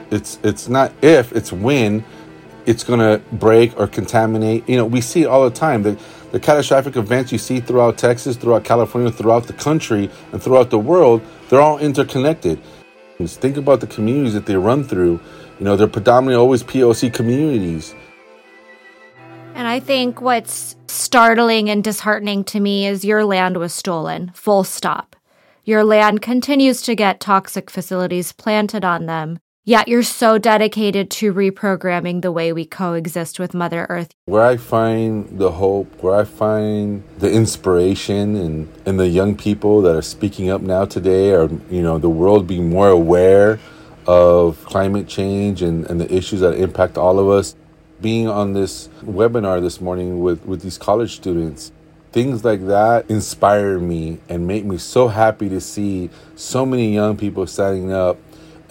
It's 0.09 0.39
it's 0.43 0.69
not 0.69 0.93
if, 1.01 1.33
it's 1.33 1.51
when 1.51 2.03
it's 2.65 2.83
going 2.83 2.99
to 2.99 3.21
break 3.35 3.77
or 3.79 3.87
contaminate. 3.87 4.67
You 4.69 4.77
know, 4.77 4.85
we 4.85 5.01
see 5.01 5.23
it 5.23 5.25
all 5.25 5.49
the 5.49 5.55
time. 5.55 5.83
The, 5.83 5.99
the 6.31 6.39
catastrophic 6.39 6.95
events 6.95 7.31
you 7.31 7.37
see 7.37 7.59
throughout 7.59 7.97
Texas, 7.97 8.37
throughout 8.37 8.63
California, 8.63 9.11
throughout 9.11 9.47
the 9.47 9.53
country, 9.53 10.09
and 10.31 10.41
throughout 10.41 10.69
the 10.69 10.79
world, 10.79 11.21
they're 11.49 11.61
all 11.61 11.77
interconnected. 11.77 12.59
Just 13.17 13.41
think 13.41 13.57
about 13.57 13.81
the 13.81 13.87
communities 13.87 14.33
that 14.33 14.45
they 14.45 14.55
run 14.55 14.83
through. 14.83 15.19
You 15.59 15.65
know, 15.65 15.75
they're 15.75 15.87
predominantly 15.87 16.35
always 16.35 16.63
POC 16.63 17.13
communities. 17.13 17.93
And 19.53 19.67
I 19.67 19.79
think 19.79 20.21
what's 20.21 20.75
startling 20.87 21.69
and 21.69 21.83
disheartening 21.83 22.43
to 22.45 22.59
me 22.59 22.87
is 22.87 23.05
your 23.05 23.25
land 23.25 23.57
was 23.57 23.73
stolen, 23.73 24.31
full 24.33 24.63
stop. 24.63 25.15
Your 25.63 25.83
land 25.83 26.21
continues 26.21 26.81
to 26.83 26.95
get 26.95 27.19
toxic 27.19 27.69
facilities 27.69 28.31
planted 28.31 28.83
on 28.83 29.05
them. 29.05 29.39
Yet 29.63 29.87
you're 29.87 30.01
so 30.01 30.39
dedicated 30.39 31.11
to 31.11 31.31
reprogramming 31.31 32.23
the 32.23 32.31
way 32.31 32.51
we 32.51 32.65
coexist 32.65 33.39
with 33.39 33.53
Mother 33.53 33.85
Earth. 33.89 34.09
Where 34.25 34.41
I 34.41 34.57
find 34.57 35.37
the 35.37 35.51
hope, 35.51 36.01
where 36.01 36.15
I 36.15 36.23
find 36.23 37.03
the 37.19 37.31
inspiration 37.31 38.35
and, 38.35 38.73
and 38.87 38.99
the 38.99 39.07
young 39.07 39.35
people 39.35 39.83
that 39.83 39.95
are 39.95 40.01
speaking 40.01 40.49
up 40.49 40.61
now 40.61 40.85
today 40.85 41.31
are, 41.33 41.47
you 41.69 41.83
know, 41.83 41.99
the 41.99 42.09
world 42.09 42.47
being 42.47 42.71
more 42.71 42.89
aware 42.89 43.59
of 44.07 44.65
climate 44.65 45.07
change 45.07 45.61
and, 45.61 45.85
and 45.91 46.01
the 46.01 46.11
issues 46.11 46.39
that 46.39 46.55
impact 46.55 46.97
all 46.97 47.19
of 47.19 47.29
us. 47.29 47.55
Being 48.01 48.27
on 48.27 48.53
this 48.53 48.89
webinar 49.03 49.61
this 49.61 49.79
morning 49.79 50.21
with, 50.21 50.43
with 50.43 50.63
these 50.63 50.79
college 50.79 51.13
students, 51.13 51.71
things 52.11 52.43
like 52.43 52.65
that 52.65 53.07
inspire 53.11 53.77
me 53.77 54.21
and 54.27 54.47
make 54.47 54.65
me 54.65 54.79
so 54.79 55.07
happy 55.07 55.49
to 55.49 55.61
see 55.61 56.09
so 56.35 56.65
many 56.65 56.91
young 56.91 57.15
people 57.15 57.45
standing 57.45 57.93
up 57.93 58.17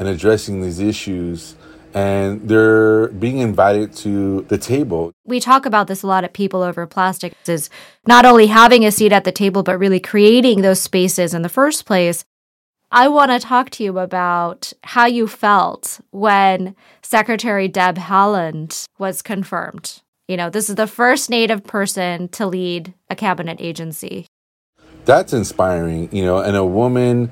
and 0.00 0.08
addressing 0.08 0.62
these 0.62 0.80
issues 0.80 1.54
and 1.92 2.48
they're 2.48 3.08
being 3.08 3.38
invited 3.38 3.94
to 3.94 4.42
the 4.42 4.56
table. 4.56 5.12
We 5.24 5.40
talk 5.40 5.66
about 5.66 5.88
this 5.88 6.02
a 6.02 6.06
lot 6.06 6.24
at 6.24 6.32
People 6.32 6.62
Over 6.62 6.86
Plastic 6.86 7.34
is 7.46 7.68
not 8.06 8.24
only 8.24 8.46
having 8.46 8.84
a 8.84 8.92
seat 8.92 9.12
at 9.12 9.24
the 9.24 9.32
table 9.32 9.62
but 9.62 9.78
really 9.78 10.00
creating 10.00 10.62
those 10.62 10.80
spaces 10.80 11.34
in 11.34 11.42
the 11.42 11.48
first 11.48 11.84
place. 11.84 12.24
I 12.90 13.08
want 13.08 13.30
to 13.30 13.38
talk 13.38 13.70
to 13.70 13.84
you 13.84 13.98
about 13.98 14.72
how 14.82 15.06
you 15.06 15.28
felt 15.28 16.00
when 16.10 16.74
Secretary 17.02 17.68
Deb 17.68 17.98
Haaland 17.98 18.86
was 18.98 19.22
confirmed. 19.22 20.00
You 20.26 20.36
know, 20.36 20.48
this 20.48 20.70
is 20.70 20.76
the 20.76 20.86
first 20.86 21.28
Native 21.28 21.64
person 21.64 22.28
to 22.28 22.46
lead 22.46 22.94
a 23.08 23.14
cabinet 23.14 23.58
agency. 23.60 24.26
That's 25.04 25.32
inspiring, 25.32 26.08
you 26.12 26.24
know, 26.24 26.38
and 26.38 26.56
a 26.56 26.64
woman 26.64 27.30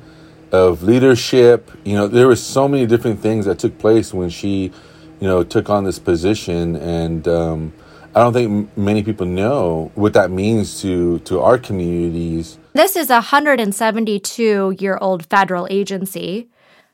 of 0.52 0.82
leadership. 0.82 1.70
You 1.84 1.94
know, 1.94 2.08
there 2.08 2.26
were 2.26 2.36
so 2.36 2.68
many 2.68 2.86
different 2.86 3.20
things 3.20 3.44
that 3.46 3.58
took 3.58 3.78
place 3.78 4.14
when 4.14 4.30
she, 4.30 4.72
you 5.20 5.28
know, 5.28 5.42
took 5.42 5.70
on 5.70 5.84
this 5.84 5.98
position, 5.98 6.76
and 6.76 7.26
um, 7.28 7.72
I 8.14 8.20
don't 8.20 8.32
think 8.32 8.50
m- 8.50 8.70
many 8.76 9.02
people 9.02 9.26
know 9.26 9.90
what 9.94 10.12
that 10.14 10.30
means 10.30 10.80
to 10.82 11.18
to 11.20 11.40
our 11.40 11.58
communities. 11.58 12.58
This 12.72 12.96
is 12.96 13.10
a 13.10 13.14
172 13.14 14.76
year 14.78 14.98
old 15.00 15.26
federal 15.26 15.66
agency 15.70 16.48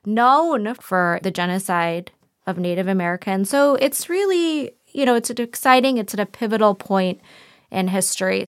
known 0.06 0.74
for 0.74 1.18
the 1.22 1.30
genocide 1.30 2.10
of 2.46 2.58
Native 2.58 2.88
Americans. 2.88 3.48
So 3.48 3.74
it's 3.76 4.08
really, 4.08 4.72
you 4.92 5.06
know, 5.06 5.14
it's 5.14 5.30
an 5.30 5.40
exciting, 5.40 5.96
it's 5.98 6.14
at 6.14 6.20
a 6.20 6.26
pivotal 6.26 6.74
point 6.74 7.20
in 7.70 7.88
history. 7.88 8.44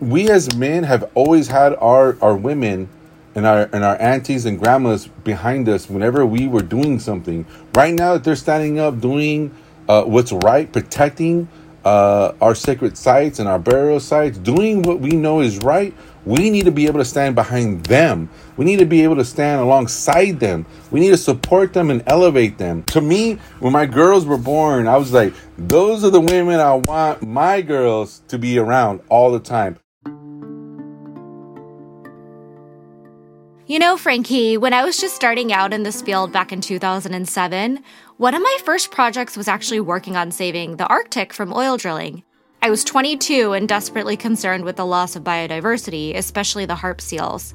We 0.00 0.30
as 0.30 0.54
men 0.56 0.84
have 0.84 1.10
always 1.14 1.48
had 1.48 1.74
our 1.76 2.16
our 2.20 2.36
women 2.36 2.88
and 3.36 3.46
our 3.46 3.68
and 3.72 3.84
our 3.84 4.00
aunties 4.00 4.46
and 4.46 4.58
grandmas 4.58 5.06
behind 5.22 5.68
us 5.68 5.88
whenever 5.88 6.26
we 6.26 6.48
were 6.48 6.62
doing 6.62 6.98
something. 6.98 7.46
Right 7.74 7.94
now 7.94 8.14
that 8.14 8.24
they're 8.24 8.34
standing 8.34 8.80
up 8.80 9.00
doing 9.00 9.54
uh, 9.88 10.02
what's 10.02 10.32
right, 10.32 10.72
protecting 10.72 11.48
uh, 11.84 12.34
our 12.40 12.54
sacred 12.56 12.98
sites 12.98 13.38
and 13.38 13.48
our 13.48 13.60
burial 13.60 14.00
sites, 14.00 14.38
doing 14.38 14.82
what 14.82 14.98
we 14.98 15.10
know 15.10 15.40
is 15.40 15.58
right. 15.58 15.94
We 16.24 16.50
need 16.50 16.64
to 16.64 16.72
be 16.72 16.86
able 16.86 16.98
to 16.98 17.04
stand 17.04 17.36
behind 17.36 17.86
them. 17.86 18.28
We 18.56 18.64
need 18.64 18.80
to 18.80 18.84
be 18.84 19.04
able 19.04 19.14
to 19.14 19.24
stand 19.24 19.60
alongside 19.60 20.40
them. 20.40 20.66
We 20.90 20.98
need 20.98 21.10
to 21.10 21.16
support 21.16 21.72
them 21.72 21.88
and 21.88 22.02
elevate 22.08 22.58
them. 22.58 22.82
To 22.84 23.00
me, 23.00 23.34
when 23.60 23.72
my 23.72 23.86
girls 23.86 24.26
were 24.26 24.38
born, 24.38 24.88
I 24.88 24.96
was 24.96 25.12
like, 25.12 25.34
those 25.56 26.02
are 26.02 26.10
the 26.10 26.20
women 26.20 26.58
I 26.58 26.74
want 26.74 27.22
my 27.22 27.62
girls 27.62 28.22
to 28.26 28.38
be 28.38 28.58
around 28.58 29.02
all 29.08 29.30
the 29.30 29.38
time. 29.38 29.78
You 33.68 33.80
know, 33.80 33.96
Frankie, 33.96 34.56
when 34.56 34.72
I 34.72 34.84
was 34.84 34.96
just 34.96 35.16
starting 35.16 35.52
out 35.52 35.72
in 35.72 35.82
this 35.82 36.00
field 36.00 36.30
back 36.30 36.52
in 36.52 36.60
2007, 36.60 37.82
one 38.16 38.34
of 38.34 38.40
my 38.40 38.58
first 38.64 38.92
projects 38.92 39.36
was 39.36 39.48
actually 39.48 39.80
working 39.80 40.16
on 40.16 40.30
saving 40.30 40.76
the 40.76 40.86
Arctic 40.86 41.32
from 41.32 41.52
oil 41.52 41.76
drilling. 41.76 42.22
I 42.62 42.70
was 42.70 42.84
22 42.84 43.54
and 43.54 43.68
desperately 43.68 44.16
concerned 44.16 44.62
with 44.62 44.76
the 44.76 44.86
loss 44.86 45.16
of 45.16 45.24
biodiversity, 45.24 46.16
especially 46.16 46.64
the 46.64 46.76
harp 46.76 47.00
seals. 47.00 47.52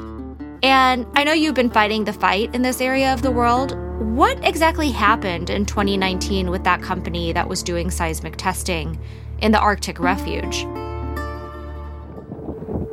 And 0.61 1.05
I 1.15 1.23
know 1.23 1.31
you've 1.31 1.55
been 1.55 1.71
fighting 1.71 2.03
the 2.03 2.11
fight 2.11 2.53
in 2.53 2.61
this 2.61 2.81
area 2.81 3.13
of 3.13 3.21
the 3.21 3.31
world. 3.31 3.77
What 4.01 4.37
exactly 4.45 4.91
happened 4.91 5.49
in 5.49 5.65
2019 5.65 6.49
with 6.49 6.65
that 6.65 6.81
company 6.81 7.31
that 7.31 7.47
was 7.47 7.63
doing 7.63 7.89
seismic 7.89 8.35
testing 8.35 8.99
in 9.39 9.53
the 9.53 9.59
Arctic 9.59 9.97
refuge? 9.97 10.67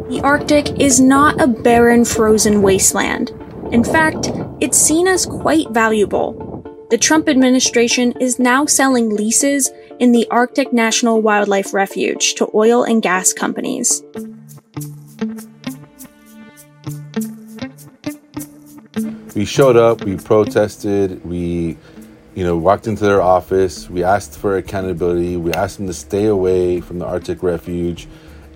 The 0.09 0.23
Arctic 0.23 0.81
is 0.81 1.03
not 1.03 1.39
a 1.39 1.47
barren 1.47 2.03
frozen 2.03 2.63
wasteland. 2.63 3.29
In 3.73 3.85
fact, 3.85 4.33
it's 4.59 4.79
seen 4.79 5.07
as 5.07 5.27
quite 5.27 5.69
valuable. 5.69 6.65
The 6.89 6.97
Trump 6.97 7.29
administration 7.29 8.13
is 8.19 8.39
now 8.39 8.65
selling 8.65 9.11
leases 9.15 9.71
in 10.01 10.13
the 10.13 10.27
Arctic 10.31 10.73
National 10.73 11.21
Wildlife 11.21 11.75
Refuge 11.75 12.37
to 12.37 12.51
oil 12.55 12.85
and 12.85 13.03
gas 13.03 13.35
companies. 13.35 14.03
We 19.35 19.45
showed 19.45 19.77
up, 19.77 20.05
we 20.05 20.17
protested, 20.17 21.23
we 21.23 21.77
you 22.35 22.45
know, 22.45 22.57
walked 22.57 22.87
into 22.87 23.05
their 23.05 23.21
office, 23.21 23.91
we 23.91 24.05
asked 24.05 24.39
for 24.39 24.57
accountability, 24.57 25.37
we 25.37 25.53
asked 25.53 25.77
them 25.77 25.87
to 25.87 25.93
stay 25.93 26.25
away 26.25 26.81
from 26.81 26.99
the 26.99 27.05
Arctic 27.05 27.43
refuge 27.43 28.09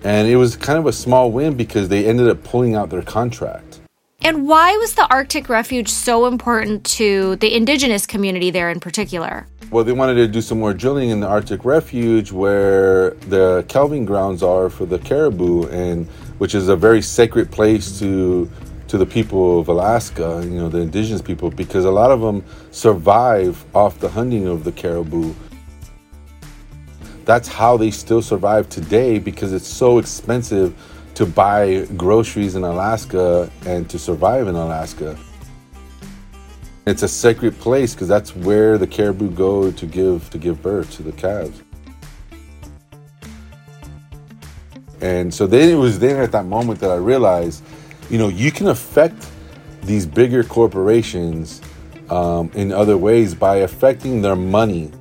and 0.03 0.27
it 0.27 0.35
was 0.35 0.55
kind 0.55 0.77
of 0.77 0.85
a 0.85 0.93
small 0.93 1.31
win 1.31 1.55
because 1.55 1.89
they 1.89 2.05
ended 2.05 2.27
up 2.27 2.43
pulling 2.43 2.75
out 2.75 2.89
their 2.89 3.01
contract. 3.01 3.79
And 4.21 4.47
why 4.47 4.75
was 4.77 4.95
the 4.95 5.05
Arctic 5.09 5.49
Refuge 5.49 5.89
so 5.89 6.27
important 6.27 6.85
to 6.85 7.35
the 7.37 7.53
indigenous 7.55 8.05
community 8.05 8.51
there 8.51 8.69
in 8.69 8.79
particular? 8.79 9.47
Well, 9.69 9.83
they 9.83 9.91
wanted 9.91 10.15
to 10.15 10.27
do 10.27 10.39
some 10.39 10.59
more 10.59 10.73
drilling 10.73 11.09
in 11.09 11.19
the 11.19 11.27
Arctic 11.27 11.65
Refuge 11.65 12.31
where 12.31 13.11
the 13.27 13.65
calving 13.67 14.05
grounds 14.05 14.43
are 14.43 14.69
for 14.69 14.85
the 14.85 14.99
caribou, 14.99 15.67
and 15.69 16.07
which 16.37 16.55
is 16.55 16.69
a 16.69 16.75
very 16.75 17.01
sacred 17.01 17.51
place 17.51 17.99
to 17.99 18.49
to 18.87 18.97
the 18.99 19.05
people 19.05 19.59
of 19.59 19.67
Alaska, 19.69 20.41
you 20.43 20.51
know, 20.51 20.69
the 20.69 20.77
indigenous 20.77 21.21
people, 21.21 21.49
because 21.49 21.83
a 21.83 21.89
lot 21.89 22.11
of 22.11 22.21
them 22.21 22.43
survive 22.69 23.65
off 23.73 23.97
the 23.97 24.09
hunting 24.09 24.47
of 24.47 24.63
the 24.63 24.71
caribou 24.71 25.33
that's 27.25 27.47
how 27.47 27.77
they 27.77 27.91
still 27.91 28.21
survive 28.21 28.69
today 28.69 29.19
because 29.19 29.53
it's 29.53 29.67
so 29.67 29.97
expensive 29.97 30.75
to 31.15 31.25
buy 31.25 31.85
groceries 31.95 32.55
in 32.55 32.63
Alaska 32.63 33.49
and 33.65 33.89
to 33.89 33.99
survive 33.99 34.47
in 34.47 34.55
Alaska. 34.55 35.17
It's 36.85 37.03
a 37.03 37.07
sacred 37.07 37.57
place 37.59 37.93
because 37.93 38.07
that's 38.07 38.35
where 38.35 38.77
the 38.77 38.87
caribou 38.87 39.29
go 39.29 39.71
to 39.71 39.85
give 39.85 40.29
to 40.31 40.37
give 40.37 40.61
birth 40.61 40.91
to 40.97 41.03
the 41.03 41.13
calves. 41.13 41.61
And 44.99 45.33
so 45.33 45.47
then 45.47 45.69
it 45.69 45.75
was 45.75 45.99
then 45.99 46.19
at 46.21 46.31
that 46.31 46.45
moment 46.45 46.79
that 46.79 46.89
I 46.89 46.95
realized, 46.95 47.63
you 48.09 48.17
know, 48.17 48.29
you 48.29 48.51
can 48.51 48.67
affect 48.67 49.29
these 49.83 50.05
bigger 50.05 50.43
corporations 50.43 51.61
um, 52.09 52.51
in 52.53 52.71
other 52.71 52.97
ways 52.97 53.35
by 53.35 53.57
affecting 53.57 54.21
their 54.21 54.35
money 54.35 54.91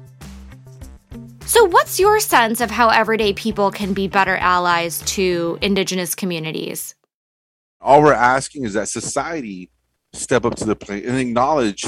so, 1.53 1.67
what's 1.67 2.01
your 2.01 2.19
sense 2.19 2.63
of 2.63 2.71
how 2.71 2.89
everyday 2.89 3.35
people 3.35 3.71
can 3.71 3.93
be 3.93 4.09
better 4.09 4.37
allies 4.39 5.03
to 5.03 5.59
Indigenous 5.61 6.15
communities? 6.15 6.95
All 7.79 8.01
we're 8.01 8.15
asking 8.15 8.65
is 8.65 8.73
that 8.73 8.89
society 8.89 9.69
step 10.15 10.47
up 10.47 10.55
to 10.55 10.65
the 10.65 10.75
plate 10.75 11.05
and 11.05 11.19
acknowledge 11.19 11.85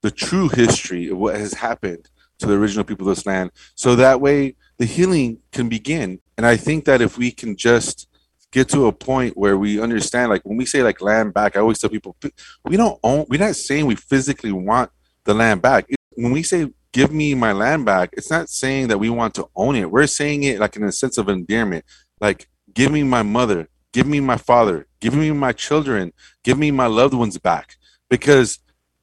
the 0.00 0.10
true 0.10 0.48
history 0.48 1.10
of 1.10 1.18
what 1.18 1.36
has 1.36 1.52
happened 1.52 2.08
to 2.38 2.46
the 2.46 2.54
original 2.54 2.84
people 2.84 3.06
of 3.06 3.14
this 3.14 3.26
land 3.26 3.50
so 3.74 3.96
that 3.96 4.22
way 4.22 4.56
the 4.78 4.86
healing 4.86 5.40
can 5.52 5.68
begin. 5.68 6.18
And 6.38 6.46
I 6.46 6.56
think 6.56 6.86
that 6.86 7.02
if 7.02 7.18
we 7.18 7.30
can 7.30 7.54
just 7.54 8.08
get 8.50 8.66
to 8.70 8.86
a 8.86 8.92
point 8.92 9.36
where 9.36 9.58
we 9.58 9.78
understand, 9.78 10.30
like 10.30 10.42
when 10.46 10.56
we 10.56 10.64
say 10.64 10.82
like 10.82 11.02
land 11.02 11.34
back, 11.34 11.54
I 11.54 11.60
always 11.60 11.78
tell 11.78 11.90
people 11.90 12.16
we 12.64 12.78
don't 12.78 12.98
own, 13.02 13.26
we're 13.28 13.40
not 13.40 13.56
saying 13.56 13.84
we 13.84 13.96
physically 13.96 14.52
want 14.52 14.90
the 15.24 15.34
land 15.34 15.60
back. 15.60 15.86
When 16.14 16.32
we 16.32 16.42
say 16.42 16.70
give 16.96 17.12
me 17.12 17.34
my 17.34 17.52
land 17.52 17.84
back, 17.84 18.08
it's 18.14 18.30
not 18.30 18.48
saying 18.48 18.88
that 18.88 18.96
we 18.96 19.10
want 19.10 19.34
to 19.34 19.46
own 19.54 19.76
it. 19.76 19.90
We're 19.90 20.06
saying 20.06 20.44
it 20.44 20.58
like 20.58 20.76
in 20.76 20.82
a 20.82 20.90
sense 20.90 21.18
of 21.18 21.28
endearment. 21.28 21.84
Like, 22.22 22.48
give 22.72 22.90
me 22.90 23.02
my 23.02 23.22
mother, 23.22 23.68
give 23.92 24.06
me 24.06 24.18
my 24.18 24.38
father, 24.38 24.86
give 24.98 25.14
me 25.14 25.30
my 25.30 25.52
children, 25.52 26.14
give 26.42 26.58
me 26.58 26.70
my 26.70 26.86
loved 26.86 27.12
ones 27.12 27.36
back. 27.36 27.76
Because 28.08 28.60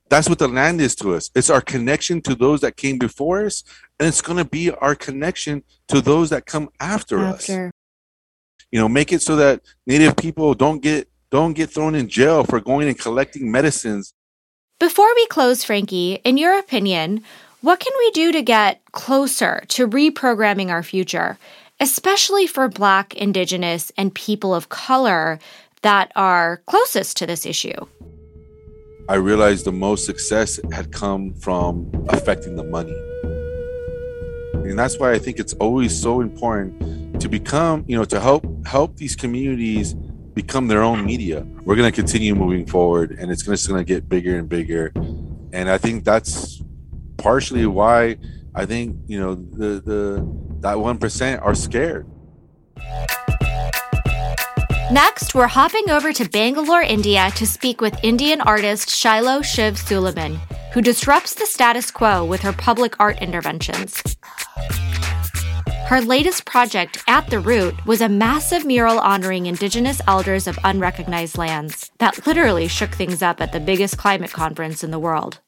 That's 0.09 0.29
what 0.29 0.37
the 0.37 0.47
land 0.47 0.79
is 0.81 0.95
to 0.97 1.15
us. 1.15 1.31
It's 1.33 1.49
our 1.49 1.61
connection 1.61 2.21
to 2.23 2.35
those 2.35 2.61
that 2.61 2.77
came 2.77 2.97
before 2.99 3.45
us, 3.45 3.63
and 3.99 4.07
it's 4.07 4.21
going 4.21 4.37
to 4.37 4.45
be 4.45 4.69
our 4.69 4.95
connection 4.95 5.63
to 5.87 6.01
those 6.01 6.29
that 6.29 6.45
come 6.45 6.69
after, 6.79 7.19
After. 7.19 7.67
us. 7.67 7.71
You 8.71 8.79
know, 8.79 8.89
make 8.89 9.11
it 9.11 9.21
so 9.21 9.35
that 9.37 9.61
Native 9.87 10.15
people 10.15 10.53
don't 10.53 10.81
get 10.81 11.09
don't 11.31 11.53
get 11.53 11.71
thrown 11.71 11.95
in 11.95 12.09
jail 12.09 12.43
for 12.43 12.59
going 12.59 12.87
and 12.87 12.97
collecting 12.97 13.51
medicines. 13.51 14.13
Before 14.79 15.11
we 15.15 15.25
close, 15.27 15.63
Frankie, 15.63 16.19
in 16.23 16.37
your 16.37 16.59
opinion, 16.59 17.23
what 17.63 17.79
can 17.79 17.93
we 17.97 18.11
do 18.11 18.33
to 18.33 18.41
get 18.41 18.81
closer 18.91 19.63
to 19.69 19.87
reprogramming 19.87 20.69
our 20.69 20.83
future, 20.83 21.37
especially 21.79 22.45
for 22.45 22.67
Black, 22.67 23.15
Indigenous, 23.15 23.89
and 23.95 24.13
people 24.13 24.53
of 24.53 24.67
color 24.67 25.39
that 25.81 26.11
are 26.13 26.61
closest 26.65 27.15
to 27.15 27.25
this 27.25 27.45
issue? 27.45 27.87
I 29.07 29.15
realized 29.15 29.63
the 29.63 29.71
most 29.71 30.05
success 30.05 30.59
had 30.73 30.91
come 30.91 31.33
from 31.35 31.89
affecting 32.09 32.57
the 32.57 32.65
money. 32.65 32.97
And 34.69 34.77
that's 34.77 34.99
why 34.99 35.13
I 35.13 35.17
think 35.17 35.39
it's 35.39 35.53
always 35.53 35.97
so 35.97 36.19
important 36.19 37.21
to 37.21 37.29
become, 37.29 37.85
you 37.87 37.97
know, 37.97 38.03
to 38.05 38.19
help 38.19 38.45
help 38.67 38.97
these 38.97 39.15
communities 39.15 39.93
become 40.33 40.67
their 40.67 40.83
own 40.83 41.05
media. 41.05 41.47
We're 41.63 41.77
going 41.77 41.89
to 41.89 41.95
continue 41.95 42.35
moving 42.35 42.65
forward 42.65 43.11
and 43.11 43.31
it's 43.31 43.45
just 43.45 43.69
going 43.69 43.79
to 43.79 43.85
get 43.85 44.09
bigger 44.09 44.37
and 44.37 44.49
bigger. 44.49 44.91
And 45.53 45.69
I 45.69 45.77
think 45.77 46.03
that's 46.03 46.61
partially 47.17 47.65
why 47.65 48.17
I 48.55 48.65
think, 48.65 48.97
you 49.07 49.19
know, 49.19 49.35
the 49.35 49.81
the 49.81 50.43
that 50.59 50.77
1% 50.77 51.41
are 51.41 51.55
scared. 51.55 52.07
Next, 54.91 55.33
we're 55.33 55.47
hopping 55.47 55.89
over 55.89 56.13
to 56.13 56.29
Bangalore, 56.29 56.83
India 56.83 57.31
to 57.35 57.47
speak 57.47 57.81
with 57.81 57.97
Indian 58.03 58.41
artist 58.41 58.89
Shilo 58.89 59.43
Shiv 59.43 59.75
Suleman, 59.75 60.37
who 60.71 60.81
disrupts 60.81 61.33
the 61.33 61.45
status 61.47 61.89
quo 61.89 62.23
with 62.23 62.41
her 62.41 62.53
public 62.53 62.95
art 62.99 63.19
interventions. 63.21 64.03
Her 65.87 65.99
latest 65.99 66.45
project, 66.45 67.03
At 67.07 67.29
the 67.29 67.39
Root, 67.39 67.85
was 67.85 68.01
a 68.01 68.09
massive 68.09 68.65
mural 68.65 68.99
honoring 68.99 69.47
Indigenous 69.47 69.99
elders 70.07 70.47
of 70.47 70.57
unrecognized 70.63 71.37
lands 71.37 71.91
that 71.97 72.25
literally 72.25 72.67
shook 72.67 72.91
things 72.91 73.21
up 73.21 73.41
at 73.41 73.51
the 73.51 73.59
biggest 73.59 73.97
climate 73.97 74.31
conference 74.31 74.83
in 74.83 74.91
the 74.91 74.99
world. 74.99 75.39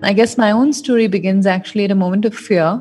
I 0.00 0.12
guess 0.12 0.38
my 0.38 0.52
own 0.52 0.72
story 0.72 1.08
begins 1.08 1.44
actually 1.44 1.84
at 1.84 1.90
a 1.90 1.94
moment 1.96 2.24
of 2.24 2.32
fear. 2.32 2.80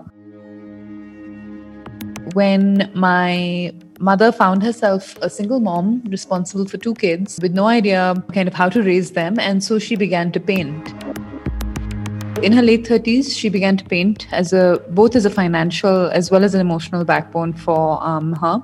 When 2.33 2.91
my 2.93 3.73
mother 3.99 4.31
found 4.31 4.61
herself 4.61 5.17
a 5.23 5.29
single 5.29 5.59
mom 5.59 6.03
responsible 6.09 6.67
for 6.67 6.77
two 6.77 6.93
kids 6.93 7.39
with 7.41 7.53
no 7.53 7.65
idea 7.65 8.13
kind 8.33 8.47
of 8.47 8.53
how 8.53 8.69
to 8.69 8.83
raise 8.83 9.11
them 9.11 9.39
and 9.39 9.63
so 9.63 9.79
she 9.79 9.95
began 9.95 10.31
to 10.33 10.39
paint. 10.39 10.93
In 12.43 12.53
her 12.53 12.61
late 12.61 12.85
30s 12.85 13.35
she 13.35 13.49
began 13.49 13.77
to 13.77 13.85
paint 13.85 14.31
as 14.31 14.53
a 14.53 14.79
both 14.89 15.15
as 15.15 15.25
a 15.25 15.31
financial 15.31 16.11
as 16.11 16.29
well 16.29 16.43
as 16.43 16.53
an 16.53 16.61
emotional 16.61 17.03
backbone 17.03 17.53
for 17.53 18.03
um, 18.03 18.33
her. 18.33 18.61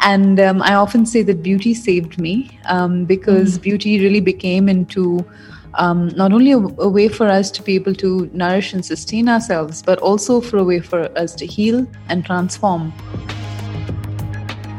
And 0.00 0.40
um, 0.40 0.62
i 0.62 0.72
often 0.72 1.04
say 1.04 1.22
that 1.24 1.42
beauty 1.42 1.74
saved 1.74 2.18
me 2.18 2.58
um, 2.64 3.04
because 3.04 3.58
mm. 3.58 3.62
beauty 3.62 4.00
really 4.00 4.20
became 4.20 4.70
into 4.70 5.22
um, 5.74 6.08
not 6.08 6.32
only 6.32 6.52
a, 6.52 6.58
a, 6.58 6.88
way 6.88 7.08
for 7.08 7.26
us 7.26 7.50
to 7.52 7.62
be 7.62 7.74
able 7.74 7.94
to 7.94 8.28
nourish 8.32 8.72
and 8.72 8.84
sustain 8.84 9.28
ourselves, 9.28 9.82
but 9.82 9.98
also 10.00 10.40
for 10.40 10.58
a 10.58 10.64
way 10.64 10.80
for 10.80 11.16
us 11.18 11.34
to 11.36 11.46
heal 11.46 11.86
and 12.08 12.24
transform. 12.24 12.92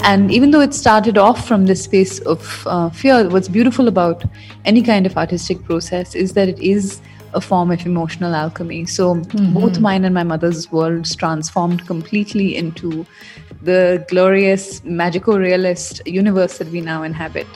And 0.04 0.32
even 0.32 0.52
though 0.52 0.62
it 0.62 0.74
started 0.74 1.18
off 1.18 1.48
from 1.48 1.68
this 1.68 1.84
space 1.84 2.20
of 2.20 2.64
uh, 2.66 2.90
fear, 2.90 3.30
what's 3.30 3.48
beautiful 3.48 3.88
about 3.88 4.24
any 4.66 4.82
kind 4.82 5.06
of 5.06 5.16
artistic 5.16 5.64
process 5.64 6.16
is 6.16 6.34
that 6.34 6.50
it 6.50 6.60
is 6.60 7.02
a 7.34 7.42
form 7.42 7.72
of 7.72 7.86
emotional 7.86 8.36
alchemy. 8.36 8.86
So 8.86 9.16
mm-hmm. 9.16 9.54
both 9.54 9.80
mine 9.80 10.04
and 10.04 10.14
my 10.14 10.24
mother's 10.24 10.72
worlds 10.72 11.16
transformed 11.16 11.86
completely 11.88 12.56
into 12.56 13.06
the 13.62 14.04
glorious, 14.10 14.84
magico 14.84 15.38
realist 15.38 16.02
universe 16.06 16.58
that 16.58 16.68
we 16.70 16.82
now 16.82 17.04
inhabit. 17.04 17.48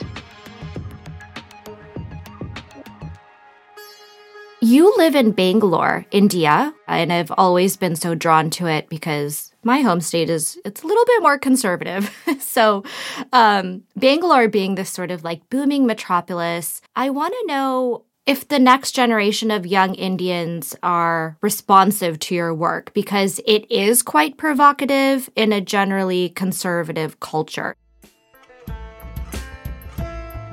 You 4.86 4.96
live 4.96 5.16
in 5.16 5.32
Bangalore, 5.32 6.06
India, 6.12 6.72
and 6.86 7.12
I've 7.12 7.32
always 7.32 7.76
been 7.76 7.96
so 7.96 8.14
drawn 8.14 8.50
to 8.50 8.68
it 8.68 8.88
because 8.88 9.52
my 9.64 9.80
home 9.80 10.00
state 10.00 10.30
is 10.30 10.60
it's 10.64 10.80
a 10.80 10.86
little 10.86 11.04
bit 11.04 11.22
more 11.22 11.38
conservative. 11.40 12.16
so, 12.38 12.84
um, 13.32 13.82
Bangalore 13.96 14.46
being 14.46 14.76
this 14.76 14.88
sort 14.88 15.10
of 15.10 15.24
like 15.24 15.50
booming 15.50 15.86
metropolis, 15.86 16.82
I 16.94 17.10
want 17.10 17.34
to 17.34 17.46
know 17.48 18.04
if 18.26 18.46
the 18.46 18.60
next 18.60 18.92
generation 18.92 19.50
of 19.50 19.66
young 19.66 19.96
Indians 19.96 20.76
are 20.84 21.36
responsive 21.40 22.20
to 22.20 22.36
your 22.36 22.54
work 22.54 22.94
because 22.94 23.40
it 23.44 23.68
is 23.68 24.04
quite 24.04 24.36
provocative 24.36 25.28
in 25.34 25.52
a 25.52 25.60
generally 25.60 26.28
conservative 26.28 27.18
culture 27.18 27.74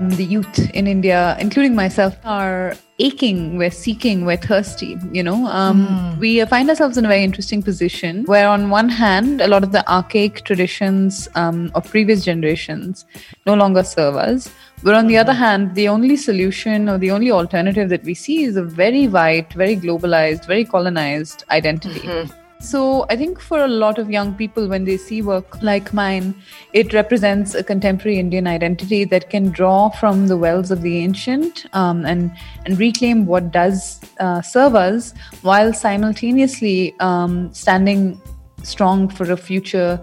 the 0.09 0.25
youth 0.25 0.59
in 0.71 0.87
India, 0.87 1.37
including 1.39 1.75
myself, 1.75 2.17
are 2.23 2.75
aching, 3.03 3.57
we're 3.57 3.71
seeking, 3.71 4.25
we're 4.25 4.37
thirsty. 4.37 4.97
You 5.11 5.23
know, 5.23 5.45
um, 5.47 5.87
mm. 5.87 6.19
we 6.19 6.43
find 6.45 6.69
ourselves 6.69 6.97
in 6.97 7.05
a 7.05 7.07
very 7.07 7.23
interesting 7.23 7.61
position 7.61 8.23
where, 8.25 8.47
on 8.47 8.69
one 8.69 8.89
hand, 8.89 9.41
a 9.41 9.47
lot 9.47 9.63
of 9.63 9.71
the 9.71 9.87
archaic 9.91 10.43
traditions 10.45 11.27
um, 11.35 11.71
of 11.75 11.89
previous 11.89 12.23
generations 12.23 13.05
no 13.45 13.55
longer 13.55 13.83
serve 13.83 14.15
us. 14.15 14.49
But 14.83 14.95
on 14.95 15.07
the 15.07 15.17
other 15.17 15.33
hand, 15.33 15.75
the 15.75 15.87
only 15.87 16.17
solution 16.17 16.89
or 16.89 16.97
the 16.97 17.11
only 17.11 17.31
alternative 17.31 17.89
that 17.89 18.03
we 18.03 18.13
see 18.13 18.43
is 18.43 18.57
a 18.57 18.63
very 18.63 19.07
white, 19.07 19.51
very 19.53 19.75
globalized, 19.75 20.45
very 20.45 20.65
colonized 20.65 21.43
identity. 21.49 21.99
Mm-hmm. 21.99 22.42
So 22.63 23.05
I 23.09 23.17
think 23.17 23.41
for 23.41 23.59
a 23.59 23.67
lot 23.67 23.99
of 23.99 24.09
young 24.09 24.33
people, 24.35 24.69
when 24.69 24.85
they 24.85 24.95
see 24.95 25.21
work 25.21 25.61
like 25.61 25.93
mine, 25.93 26.33
it 26.71 26.93
represents 26.93 27.53
a 27.53 27.63
contemporary 27.63 28.17
Indian 28.17 28.47
identity 28.47 29.03
that 29.03 29.29
can 29.29 29.49
draw 29.49 29.89
from 29.89 30.27
the 30.27 30.37
wells 30.37 30.71
of 30.71 30.81
the 30.81 30.97
ancient 30.99 31.65
um, 31.73 32.05
and 32.05 32.31
and 32.65 32.79
reclaim 32.79 33.25
what 33.25 33.51
does 33.51 33.99
uh, 34.19 34.41
serve 34.41 34.75
us, 34.75 35.13
while 35.41 35.73
simultaneously 35.73 36.95
um, 37.01 37.53
standing 37.53 38.19
strong 38.63 39.09
for 39.09 39.29
a 39.29 39.37
future 39.37 39.99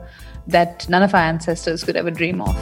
that 0.46 0.86
none 0.90 1.02
of 1.02 1.14
our 1.14 1.22
ancestors 1.22 1.82
could 1.82 1.96
ever 1.96 2.10
dream 2.10 2.42
of. 2.42 2.54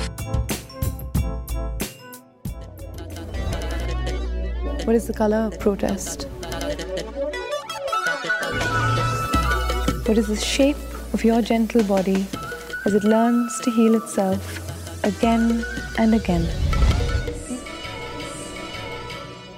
What 4.87 4.94
is 4.94 5.08
the 5.08 5.14
color 5.14 5.38
of 5.38 5.58
protest? 5.58 6.28
What 10.08 10.16
is 10.16 10.28
the 10.28 10.36
shape 10.36 10.78
of 11.12 11.22
your 11.22 11.42
gentle 11.42 11.82
body 11.84 12.26
as 12.86 12.94
it 12.94 13.04
learns 13.04 13.60
to 13.60 13.70
heal 13.70 13.94
itself 13.94 15.04
again 15.04 15.62
and 15.98 16.14
again? 16.14 16.48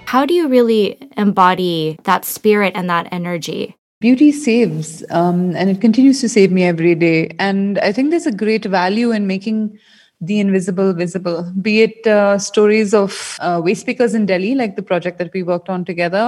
How 0.06 0.26
do 0.26 0.34
you 0.34 0.48
really 0.48 0.98
embody 1.16 2.00
that 2.02 2.24
spirit 2.24 2.72
and 2.74 2.90
that 2.90 3.06
energy? 3.12 3.76
Beauty 4.00 4.32
saves, 4.32 5.04
um, 5.10 5.54
and 5.54 5.70
it 5.70 5.80
continues 5.80 6.20
to 6.20 6.28
save 6.28 6.50
me 6.50 6.64
every 6.64 6.96
day. 6.96 7.30
And 7.38 7.78
I 7.78 7.92
think 7.92 8.10
there's 8.10 8.26
a 8.26 8.32
great 8.32 8.64
value 8.64 9.12
in 9.12 9.28
making 9.28 9.78
the 10.20 10.40
invisible 10.40 10.92
visible, 10.94 11.48
be 11.62 11.82
it 11.82 12.04
uh, 12.08 12.40
stories 12.40 12.92
of 12.92 13.38
uh, 13.38 13.60
waste 13.62 13.86
pickers 13.86 14.14
in 14.14 14.26
Delhi, 14.26 14.56
like 14.56 14.74
the 14.74 14.82
project 14.82 15.18
that 15.18 15.32
we 15.32 15.44
worked 15.44 15.68
on 15.68 15.84
together, 15.84 16.26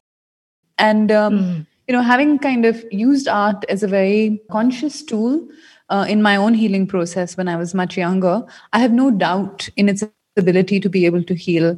and 0.78 1.10
um, 1.10 1.38
mm 1.40 1.66
you 1.88 1.92
know, 1.92 2.02
having 2.02 2.38
kind 2.38 2.64
of 2.64 2.84
used 2.90 3.28
art 3.28 3.64
as 3.68 3.82
a 3.82 3.88
very 3.88 4.40
conscious 4.50 5.02
tool 5.02 5.46
uh, 5.88 6.06
in 6.08 6.22
my 6.22 6.36
own 6.36 6.54
healing 6.54 6.86
process 6.86 7.36
when 7.36 7.48
I 7.48 7.56
was 7.56 7.74
much 7.74 7.96
younger, 7.96 8.42
I 8.72 8.78
have 8.78 8.92
no 8.92 9.10
doubt 9.10 9.68
in 9.76 9.88
its 9.88 10.02
ability 10.36 10.80
to 10.80 10.88
be 10.88 11.04
able 11.06 11.22
to 11.24 11.34
heal 11.34 11.76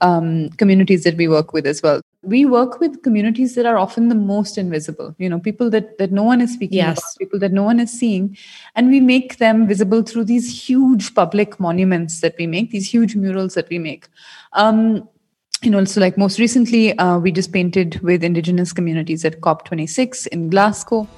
um, 0.00 0.50
communities 0.50 1.04
that 1.04 1.16
we 1.16 1.26
work 1.26 1.52
with 1.52 1.66
as 1.66 1.82
well. 1.82 2.00
We 2.22 2.44
work 2.44 2.80
with 2.80 3.02
communities 3.02 3.54
that 3.54 3.66
are 3.66 3.78
often 3.78 4.08
the 4.08 4.14
most 4.14 4.58
invisible, 4.58 5.14
you 5.18 5.28
know, 5.28 5.38
people 5.38 5.70
that, 5.70 5.96
that 5.98 6.12
no 6.12 6.24
one 6.24 6.40
is 6.40 6.52
speaking 6.52 6.78
yes. 6.78 6.98
about, 6.98 7.18
people 7.18 7.38
that 7.38 7.52
no 7.52 7.62
one 7.62 7.80
is 7.80 7.90
seeing. 7.90 8.36
And 8.74 8.90
we 8.90 9.00
make 9.00 9.38
them 9.38 9.66
visible 9.66 10.02
through 10.02 10.24
these 10.24 10.68
huge 10.68 11.14
public 11.14 11.58
monuments 11.60 12.20
that 12.20 12.34
we 12.38 12.46
make, 12.46 12.72
these 12.72 12.92
huge 12.92 13.14
murals 13.14 13.54
that 13.54 13.68
we 13.68 13.78
make. 13.78 14.08
Um, 14.52 15.08
you 15.62 15.70
know, 15.70 15.84
so 15.84 16.00
like 16.00 16.16
most 16.16 16.38
recently, 16.38 16.96
uh, 16.98 17.18
we 17.18 17.32
just 17.32 17.52
painted 17.52 17.98
with 18.00 18.22
indigenous 18.22 18.72
communities 18.72 19.24
at 19.24 19.40
COP26 19.40 20.26
in 20.28 20.50
Glasgow. 20.50 21.08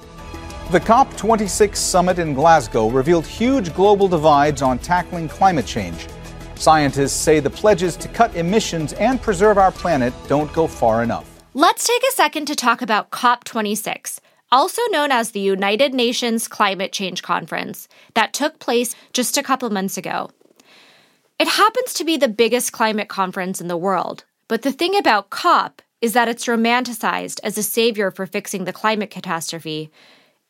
The 0.71 0.79
COP26 0.79 1.75
summit 1.75 2.19
in 2.19 2.33
Glasgow 2.33 2.89
revealed 2.89 3.25
huge 3.25 3.73
global 3.73 4.07
divides 4.07 4.61
on 4.61 4.79
tackling 4.79 5.27
climate 5.27 5.65
change. 5.65 6.07
Scientists 6.55 7.13
say 7.13 7.39
the 7.39 7.49
pledges 7.49 7.95
to 7.97 8.07
cut 8.07 8.35
emissions 8.35 8.93
and 8.93 9.21
preserve 9.21 9.57
our 9.57 9.71
planet 9.71 10.13
don't 10.27 10.51
go 10.53 10.67
far 10.67 11.03
enough. 11.03 11.27
Let's 11.53 11.87
take 11.87 12.03
a 12.03 12.13
second 12.13 12.45
to 12.45 12.55
talk 12.55 12.81
about 12.81 13.09
COP26, 13.11 14.19
also 14.51 14.81
known 14.89 15.11
as 15.11 15.31
the 15.31 15.39
United 15.39 15.93
Nations 15.93 16.47
Climate 16.47 16.91
Change 16.91 17.23
Conference, 17.23 17.87
that 18.13 18.33
took 18.33 18.59
place 18.59 18.95
just 19.13 19.37
a 19.37 19.43
couple 19.43 19.69
months 19.69 19.97
ago. 19.97 20.29
It 21.39 21.47
happens 21.47 21.93
to 21.93 22.03
be 22.03 22.17
the 22.17 22.27
biggest 22.27 22.73
climate 22.73 23.07
conference 23.07 23.61
in 23.61 23.69
the 23.69 23.77
world, 23.77 24.25
but 24.49 24.63
the 24.63 24.73
thing 24.73 24.97
about 24.97 25.29
COP 25.29 25.81
is 26.01 26.11
that 26.13 26.27
it's 26.27 26.47
romanticized 26.47 27.39
as 27.43 27.57
a 27.57 27.63
savior 27.63 28.11
for 28.11 28.25
fixing 28.25 28.65
the 28.65 28.73
climate 28.73 29.11
catastrophe. 29.11 29.91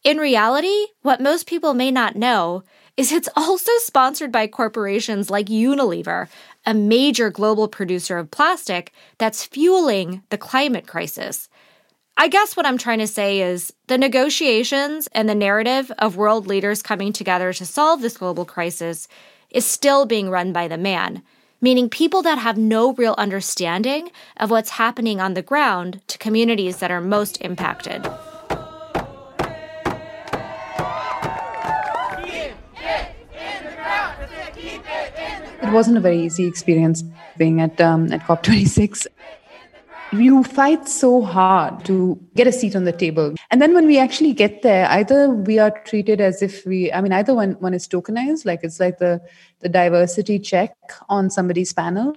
In 0.04 0.18
reality, 0.18 0.88
what 1.02 1.22
most 1.22 1.46
people 1.46 1.74
may 1.74 1.92
not 1.92 2.16
know 2.16 2.64
is 2.96 3.12
it's 3.12 3.30
also 3.36 3.72
sponsored 3.80 4.32
by 4.32 4.48
corporations 4.48 5.30
like 5.30 5.48
Unilever, 5.48 6.28
a 6.66 6.74
major 6.74 7.30
global 7.30 7.68
producer 7.68 8.18
of 8.18 8.32
plastic 8.32 8.94
that's 9.18 9.46
fueling 9.46 10.24
the 10.30 10.38
climate 10.38 10.88
crisis. 10.88 11.50
I 12.16 12.28
guess 12.28 12.56
what 12.56 12.66
I'm 12.66 12.78
trying 12.78 13.00
to 13.00 13.08
say 13.08 13.42
is 13.42 13.74
the 13.88 13.98
negotiations 13.98 15.08
and 15.14 15.28
the 15.28 15.36
narrative 15.36 15.92
of 16.00 16.16
world 16.16 16.48
leaders 16.48 16.82
coming 16.82 17.12
together 17.12 17.52
to 17.54 17.66
solve 17.66 18.02
this 18.02 18.18
global 18.18 18.46
crisis 18.46 19.08
is 19.50 19.66
still 19.66 20.06
being 20.06 20.30
run 20.30 20.54
by 20.54 20.68
the 20.68 20.78
man, 20.78 21.24
meaning 21.62 21.90
people 21.90 22.22
that 22.22 22.38
have 22.38 22.58
no 22.58 22.94
real 22.94 23.16
understanding 23.18 24.10
of 24.38 24.50
what's 24.50 24.72
happening 24.72 25.20
on 25.20 25.34
the 25.34 25.42
ground 25.42 26.02
to 26.08 26.18
communities 26.18 26.78
that 26.78 26.92
are 26.92 27.02
most 27.02 27.42
impacted. 27.42 28.06
It 35.62 35.74
wasn't 35.74 35.98
a 35.98 36.02
very 36.02 36.20
easy 36.22 36.48
experience 36.48 37.04
being 37.38 37.62
at 37.62 37.80
um, 37.80 38.12
at 38.12 38.22
COP26 38.22 39.08
you 40.12 40.44
fight 40.44 40.88
so 40.88 41.22
hard 41.22 41.86
to 41.86 42.20
get 42.36 42.48
a 42.48 42.52
seat 42.52 42.76
on 42.76 42.84
the 42.84 42.92
table. 42.92 43.36
And 43.52 43.62
then 43.62 43.74
when 43.74 43.86
we 43.86 44.00
actually 44.00 44.34
get 44.34 44.62
there 44.62 44.88
either 44.90 45.30
we 45.30 45.60
are 45.60 45.72
treated 45.86 46.22
as 46.22 46.42
if 46.42 46.66
we 46.66 46.92
i 46.92 47.02
mean 47.02 47.12
either 47.12 47.34
one, 47.34 47.54
one 47.60 47.74
is 47.74 47.88
tokenized 47.88 48.46
like 48.46 48.62
it's 48.64 48.80
like 48.80 48.98
the 48.98 49.22
the 49.60 49.70
diversity 49.70 50.40
check 50.40 50.76
on 51.10 51.30
somebody's 51.30 51.74
panel 51.74 52.14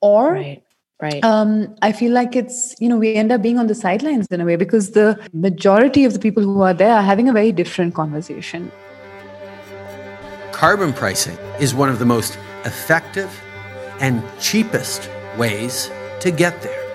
or 0.00 0.32
right 0.32 0.62
right. 1.00 1.24
um, 1.24 1.74
i 1.82 1.92
feel 1.92 2.12
like 2.12 2.36
it's 2.36 2.74
you 2.80 2.88
know 2.88 2.96
we 2.96 3.14
end 3.14 3.32
up 3.32 3.42
being 3.42 3.58
on 3.58 3.66
the 3.66 3.74
sidelines 3.74 4.26
in 4.30 4.40
a 4.40 4.44
way 4.44 4.56
because 4.56 4.92
the 4.92 5.18
majority 5.32 6.04
of 6.04 6.12
the 6.12 6.18
people 6.18 6.42
who 6.42 6.60
are 6.60 6.74
there 6.74 6.94
are 6.94 7.02
having 7.02 7.28
a 7.28 7.32
very 7.32 7.52
different 7.52 7.94
conversation. 7.94 8.70
Carbon 10.52 10.92
pricing 10.92 11.36
is 11.60 11.74
one 11.74 11.90
of 11.90 11.98
the 11.98 12.06
most 12.06 12.38
effective 12.64 13.30
and 14.00 14.22
cheapest 14.40 15.10
ways 15.36 15.90
to 16.20 16.30
get 16.30 16.62
there 16.62 16.85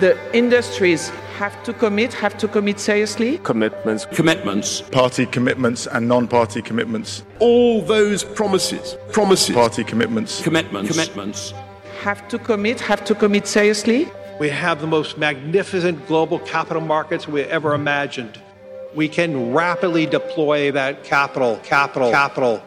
the 0.00 0.16
industries 0.36 1.10
have 1.38 1.62
to 1.64 1.72
commit, 1.72 2.12
have 2.14 2.36
to 2.38 2.48
commit 2.48 2.80
seriously. 2.80 3.38
Commitments. 3.38 4.06
Commitments. 4.06 4.80
Party 4.80 5.26
commitments 5.26 5.86
and 5.86 6.08
non 6.08 6.28
party 6.28 6.62
commitments. 6.62 7.24
All 7.38 7.82
those 7.82 8.24
promises. 8.24 8.96
Promises. 9.12 9.54
Party 9.54 9.84
commitments. 9.84 10.42
Commitments. 10.42 10.90
Commitments. 10.90 11.54
Have 12.00 12.28
to 12.28 12.38
commit, 12.38 12.80
have 12.80 13.04
to 13.04 13.14
commit 13.14 13.46
seriously. 13.46 14.08
We 14.38 14.48
have 14.50 14.80
the 14.80 14.86
most 14.86 15.18
magnificent 15.18 16.06
global 16.06 16.38
capital 16.40 16.82
markets 16.82 17.26
we 17.26 17.42
ever 17.42 17.74
imagined. 17.74 18.40
We 18.94 19.08
can 19.08 19.52
rapidly 19.52 20.06
deploy 20.06 20.70
that 20.72 21.04
capital, 21.04 21.60
capital, 21.64 22.10
capital 22.10 22.62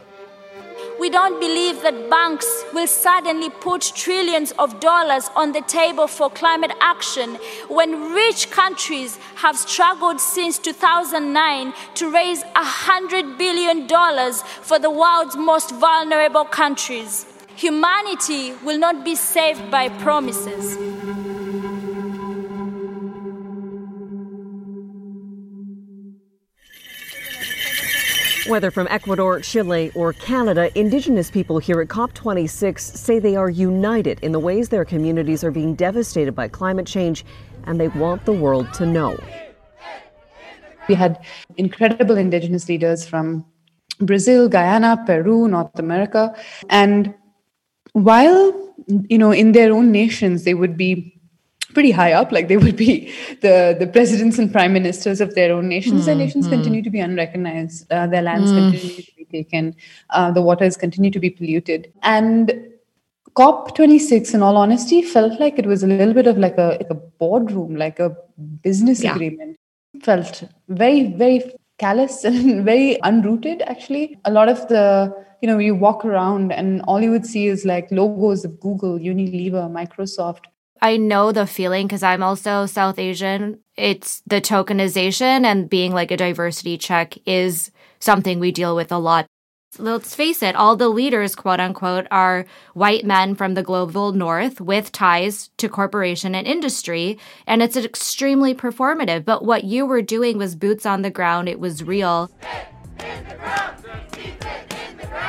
we 1.02 1.10
don't 1.10 1.40
believe 1.40 1.82
that 1.82 2.12
banks 2.12 2.46
will 2.76 2.86
suddenly 2.86 3.50
put 3.50 3.82
trillions 3.96 4.52
of 4.60 4.80
dollars 4.80 5.32
on 5.36 5.52
the 5.52 5.62
table 5.62 6.06
for 6.06 6.30
climate 6.30 6.72
action 6.80 7.40
when 7.70 8.14
rich 8.14 8.52
countries 8.52 9.18
have 9.34 9.58
struggled 9.58 10.22
since 10.22 10.60
2009 10.60 11.74
to 11.96 12.12
raise 12.12 12.44
$100 12.44 13.36
billion 13.36 13.88
for 14.62 14.78
the 14.78 14.92
world's 14.92 15.36
most 15.36 15.72
vulnerable 15.72 16.46
countries. 16.46 17.26
Humanity 17.56 18.54
will 18.64 18.78
not 18.78 19.04
be 19.04 19.16
saved 19.16 19.72
by 19.72 19.90
promises. 19.90 20.91
Whether 28.48 28.72
from 28.72 28.88
Ecuador, 28.90 29.40
Chile, 29.42 29.92
or 29.94 30.14
Canada, 30.14 30.78
Indigenous 30.78 31.30
people 31.30 31.60
here 31.60 31.80
at 31.80 31.90
COP26 31.90 32.80
say 32.80 33.20
they 33.20 33.36
are 33.36 33.50
united 33.50 34.20
in 34.22 34.32
the 34.32 34.40
ways 34.40 34.70
their 34.70 34.84
communities 34.84 35.44
are 35.44 35.52
being 35.52 35.76
devastated 35.76 36.34
by 36.34 36.48
climate 36.48 36.88
change, 36.88 37.24
and 37.66 37.80
they 37.80 37.90
want 37.90 38.26
the 38.26 38.32
world 38.32 38.74
to 38.74 38.86
know. 38.86 39.18
We 40.88 40.96
had 40.96 41.24
incredible 41.58 42.18
Indigenous 42.18 42.68
leaders 42.68 43.08
from 43.08 43.46
Brazil, 44.00 44.50
Guyana, 44.50 45.04
Peru, 45.06 45.48
North 45.48 45.78
America. 45.78 46.36
And 46.70 47.14
while, 47.94 48.74
you 49.08 49.20
know, 49.20 49.32
in 49.32 49.52
their 49.52 49.72
own 49.72 49.92
nations, 49.92 50.44
they 50.46 50.56
would 50.56 50.76
be 50.76 51.21
pretty 51.74 51.92
high 51.92 52.14
up 52.14 52.32
like 52.32 52.48
they 52.48 52.58
would 52.58 52.76
be 52.76 53.14
the 53.42 53.76
the 53.80 53.88
presidents 53.88 54.38
and 54.38 54.52
prime 54.52 54.74
ministers 54.74 55.22
of 55.22 55.36
their 55.36 55.54
own 55.54 55.68
nations 55.68 56.02
mm, 56.02 56.06
their 56.06 56.16
nations 56.16 56.48
mm. 56.48 56.52
continue 56.52 56.82
to 56.82 56.90
be 56.90 57.00
unrecognized 57.00 57.92
uh, 57.92 58.08
their 58.08 58.22
lands 58.22 58.52
mm. 58.52 58.72
continue 58.72 59.04
to 59.04 59.16
be 59.16 59.26
taken 59.26 59.76
uh, 60.10 60.32
the 60.32 60.42
waters 60.42 60.78
continue 60.78 61.12
to 61.12 61.20
be 61.20 61.30
polluted 61.30 61.92
and 62.04 62.54
COP26, 63.36 64.34
in 64.34 64.42
all 64.42 64.58
honesty, 64.58 65.02
felt 65.02 65.40
like 65.40 65.58
it 65.58 65.66
was 65.66 65.84
a 65.84 65.88
little 65.88 66.14
bit 66.14 66.28
of 66.28 66.38
like 66.38 66.58
a 66.58 66.78
like 66.80 66.90
a 66.90 66.96
boardroom, 66.96 67.76
like 67.76 68.00
a 68.00 68.16
business 68.62 69.04
yeah. 69.04 69.14
agreement. 69.14 69.58
Felt 70.04 70.44
very, 70.68 71.14
very 71.14 71.42
callous 71.78 72.24
and 72.32 72.66
very 72.66 72.98
unrooted. 73.04 73.62
Actually, 73.68 74.20
a 74.26 74.32
lot 74.32 74.50
of 74.50 74.68
the 74.68 75.14
you 75.42 75.48
know 75.48 75.58
you 75.58 75.76
walk 75.76 76.04
around 76.04 76.52
and 76.52 76.82
all 76.84 77.02
you 77.02 77.12
would 77.12 77.26
see 77.26 77.48
is 77.48 77.64
like 77.66 77.90
logos 77.92 78.44
of 78.44 78.60
Google, 78.60 79.00
Unilever, 79.00 79.70
Microsoft, 79.72 80.46
I 80.82 80.98
know 80.98 81.32
the 81.32 81.46
feeling 81.46 81.86
because 81.88 82.02
I'm 82.02 82.24
also 82.24 82.66
South 82.66 82.98
Asian. 82.98 83.60
It's 83.78 84.22
the 84.26 84.42
tokenization 84.42 85.46
and 85.46 85.70
being 85.70 85.94
like 85.94 86.10
a 86.10 86.18
diversity 86.18 86.78
check 86.78 87.18
is 87.28 87.72
something 88.00 88.40
we 88.40 88.52
deal 88.52 88.76
with 88.76 88.92
a 88.92 88.98
lot. 88.98 89.28
Let's 89.78 90.16
face 90.16 90.44
it, 90.44 90.56
all 90.56 90.76
the 90.76 90.90
leaders, 90.90 91.34
quote 91.34 91.62
unquote, 91.62 92.06
are 92.12 92.46
white 92.74 93.06
men 93.06 93.36
from 93.36 93.54
the 93.54 93.64
global 93.64 94.12
north 94.12 94.60
with 94.60 94.92
ties 94.92 95.50
to 95.58 95.70
corporation 95.70 96.36
and 96.36 96.46
industry. 96.46 97.18
And 97.48 97.62
it's 97.62 97.78
extremely 97.78 98.54
performative. 98.54 99.24
But 99.24 99.46
what 99.46 99.64
you 99.64 99.86
were 99.86 100.02
doing 100.02 100.38
was 100.38 100.56
boots 100.56 100.86
on 100.86 101.04
the 101.04 101.10
ground, 101.10 101.48
it 101.48 101.60
was 101.60 101.84
real. 101.84 102.30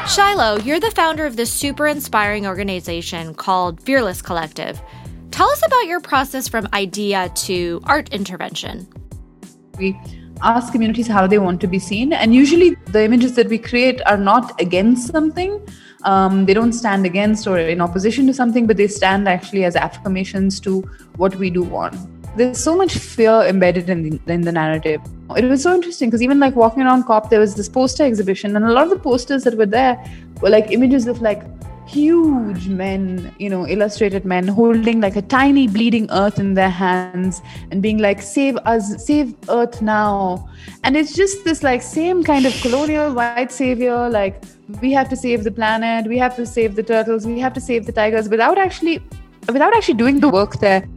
Shilo, 0.06 0.64
you're 0.64 0.80
the 0.80 0.90
founder 0.90 1.24
of 1.24 1.36
this 1.36 1.52
super 1.52 1.86
inspiring 1.86 2.46
organization 2.46 3.34
called 3.34 3.80
Fearless 3.82 4.22
Collective. 4.22 4.80
Tell 5.32 5.48
us 5.48 5.62
about 5.66 5.86
your 5.86 5.98
process 5.98 6.46
from 6.46 6.68
idea 6.74 7.30
to 7.46 7.80
art 7.84 8.10
intervention. 8.10 8.86
We 9.78 9.98
ask 10.42 10.70
communities 10.72 11.08
how 11.08 11.26
they 11.26 11.38
want 11.38 11.58
to 11.62 11.66
be 11.66 11.78
seen, 11.78 12.12
and 12.12 12.34
usually 12.34 12.76
the 12.88 13.02
images 13.02 13.34
that 13.36 13.48
we 13.48 13.56
create 13.56 14.02
are 14.04 14.18
not 14.18 14.60
against 14.60 15.10
something. 15.10 15.66
Um, 16.04 16.44
they 16.44 16.52
don't 16.52 16.74
stand 16.74 17.06
against 17.06 17.46
or 17.46 17.56
in 17.58 17.80
opposition 17.80 18.26
to 18.26 18.34
something, 18.34 18.66
but 18.66 18.76
they 18.76 18.86
stand 18.88 19.26
actually 19.26 19.64
as 19.64 19.74
affirmations 19.74 20.60
to 20.60 20.82
what 21.16 21.34
we 21.36 21.48
do 21.48 21.62
want. 21.62 21.96
There's 22.36 22.62
so 22.62 22.76
much 22.76 22.92
fear 22.98 23.32
embedded 23.32 23.88
in 23.88 24.02
the, 24.02 24.20
in 24.30 24.42
the 24.42 24.52
narrative. 24.52 25.00
It 25.34 25.46
was 25.46 25.62
so 25.62 25.74
interesting 25.74 26.10
because 26.10 26.20
even 26.20 26.40
like 26.40 26.56
walking 26.56 26.82
around 26.82 27.04
COP, 27.04 27.30
there 27.30 27.40
was 27.40 27.54
this 27.54 27.70
poster 27.70 28.04
exhibition, 28.04 28.54
and 28.54 28.66
a 28.66 28.72
lot 28.72 28.84
of 28.84 28.90
the 28.90 28.98
posters 28.98 29.44
that 29.44 29.56
were 29.56 29.64
there 29.64 29.96
were 30.42 30.50
like 30.50 30.72
images 30.72 31.06
of 31.06 31.22
like 31.22 31.42
huge 31.92 32.68
men, 32.68 33.34
you 33.38 33.50
know, 33.50 33.66
illustrated 33.66 34.24
men 34.24 34.48
holding 34.48 35.00
like 35.00 35.16
a 35.16 35.22
tiny 35.22 35.68
bleeding 35.68 36.08
earth 36.10 36.38
in 36.38 36.54
their 36.54 36.70
hands 36.70 37.42
and 37.70 37.82
being 37.82 37.98
like, 37.98 38.22
save 38.22 38.56
us, 38.64 39.04
save 39.04 39.34
earth 39.48 39.82
now. 39.82 40.48
And 40.84 40.96
it's 40.96 41.14
just 41.14 41.44
this 41.44 41.62
like 41.62 41.82
same 41.82 42.24
kind 42.24 42.46
of 42.46 42.54
colonial 42.62 43.12
white 43.12 43.52
savior, 43.52 44.08
like, 44.08 44.42
we 44.80 44.92
have 44.92 45.08
to 45.10 45.16
save 45.16 45.44
the 45.44 45.50
planet, 45.50 46.06
we 46.06 46.16
have 46.18 46.34
to 46.36 46.46
save 46.46 46.76
the 46.76 46.82
turtles, 46.82 47.26
we 47.26 47.38
have 47.40 47.52
to 47.52 47.60
save 47.60 47.84
the 47.84 47.92
tigers 47.92 48.28
without 48.28 48.58
actually 48.58 49.02
without 49.48 49.74
actually 49.76 49.94
doing 49.94 50.20
the 50.20 50.28
work 50.28 50.60
there. 50.60 50.88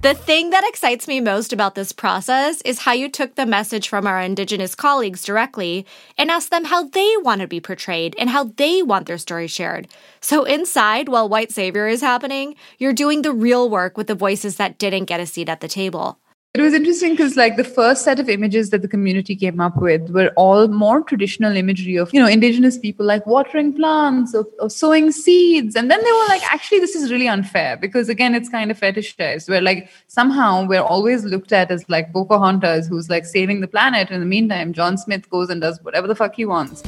The 0.00 0.14
thing 0.14 0.50
that 0.50 0.62
excites 0.64 1.08
me 1.08 1.18
most 1.20 1.52
about 1.52 1.74
this 1.74 1.90
process 1.90 2.60
is 2.62 2.78
how 2.78 2.92
you 2.92 3.08
took 3.08 3.34
the 3.34 3.44
message 3.44 3.88
from 3.88 4.06
our 4.06 4.20
Indigenous 4.20 4.76
colleagues 4.76 5.24
directly 5.24 5.84
and 6.16 6.30
asked 6.30 6.52
them 6.52 6.66
how 6.66 6.84
they 6.84 7.14
want 7.16 7.40
to 7.40 7.48
be 7.48 7.58
portrayed 7.58 8.14
and 8.16 8.30
how 8.30 8.44
they 8.44 8.80
want 8.80 9.08
their 9.08 9.18
story 9.18 9.48
shared. 9.48 9.88
So, 10.20 10.44
inside, 10.44 11.08
while 11.08 11.28
White 11.28 11.50
Savior 11.50 11.88
is 11.88 12.00
happening, 12.00 12.54
you're 12.78 12.92
doing 12.92 13.22
the 13.22 13.32
real 13.32 13.68
work 13.68 13.96
with 13.96 14.06
the 14.06 14.14
voices 14.14 14.54
that 14.54 14.78
didn't 14.78 15.06
get 15.06 15.18
a 15.18 15.26
seat 15.26 15.48
at 15.48 15.60
the 15.60 15.66
table. 15.66 16.20
It 16.54 16.62
was 16.62 16.72
interesting 16.72 17.10
because, 17.10 17.36
like, 17.36 17.56
the 17.56 17.62
first 17.62 18.04
set 18.04 18.18
of 18.18 18.28
images 18.28 18.70
that 18.70 18.80
the 18.80 18.88
community 18.88 19.36
came 19.36 19.60
up 19.60 19.76
with 19.76 20.08
were 20.10 20.32
all 20.34 20.66
more 20.66 21.02
traditional 21.02 21.54
imagery 21.54 21.96
of, 21.96 22.12
you 22.12 22.18
know, 22.18 22.26
indigenous 22.26 22.78
people 22.78 23.04
like 23.04 23.24
watering 23.26 23.74
plants 23.74 24.34
or, 24.34 24.46
or 24.58 24.70
sowing 24.70 25.12
seeds. 25.12 25.76
And 25.76 25.90
then 25.90 26.02
they 26.02 26.10
were 26.10 26.26
like, 26.26 26.42
actually, 26.50 26.80
this 26.80 26.96
is 26.96 27.12
really 27.12 27.28
unfair 27.28 27.76
because, 27.76 28.08
again, 28.08 28.34
it's 28.34 28.48
kind 28.48 28.70
of 28.70 28.80
fetishized 28.80 29.48
where, 29.48 29.60
like, 29.60 29.90
somehow 30.06 30.66
we're 30.66 30.80
always 30.80 31.22
looked 31.22 31.52
at 31.52 31.70
as 31.70 31.86
like 31.90 32.12
Pocahontas 32.14 32.88
who's 32.88 33.10
like 33.10 33.26
saving 33.26 33.60
the 33.60 33.68
planet. 33.68 34.10
In 34.10 34.18
the 34.18 34.26
meantime, 34.26 34.72
John 34.72 34.96
Smith 34.96 35.28
goes 35.28 35.50
and 35.50 35.60
does 35.60 35.78
whatever 35.82 36.08
the 36.08 36.16
fuck 36.16 36.34
he 36.34 36.46
wants. 36.46 36.82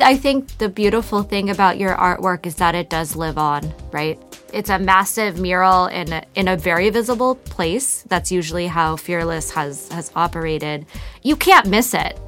I 0.00 0.16
think 0.16 0.56
the 0.58 0.70
beautiful 0.70 1.22
thing 1.22 1.50
about 1.50 1.78
your 1.78 1.94
artwork 1.94 2.46
is 2.46 2.54
that 2.56 2.74
it 2.74 2.88
does 2.88 3.14
live 3.14 3.36
on, 3.36 3.74
right? 3.92 4.18
It's 4.52 4.70
a 4.70 4.78
massive 4.78 5.38
mural 5.38 5.86
in 5.86 6.12
a, 6.12 6.22
in 6.34 6.48
a 6.48 6.56
very 6.56 6.88
visible 6.90 7.34
place. 7.34 8.02
That's 8.08 8.32
usually 8.32 8.66
how 8.66 8.96
Fearless 8.96 9.50
has 9.50 9.88
has 9.92 10.10
operated. 10.16 10.86
You 11.22 11.36
can't 11.36 11.66
miss 11.66 11.92
it. 11.92 12.18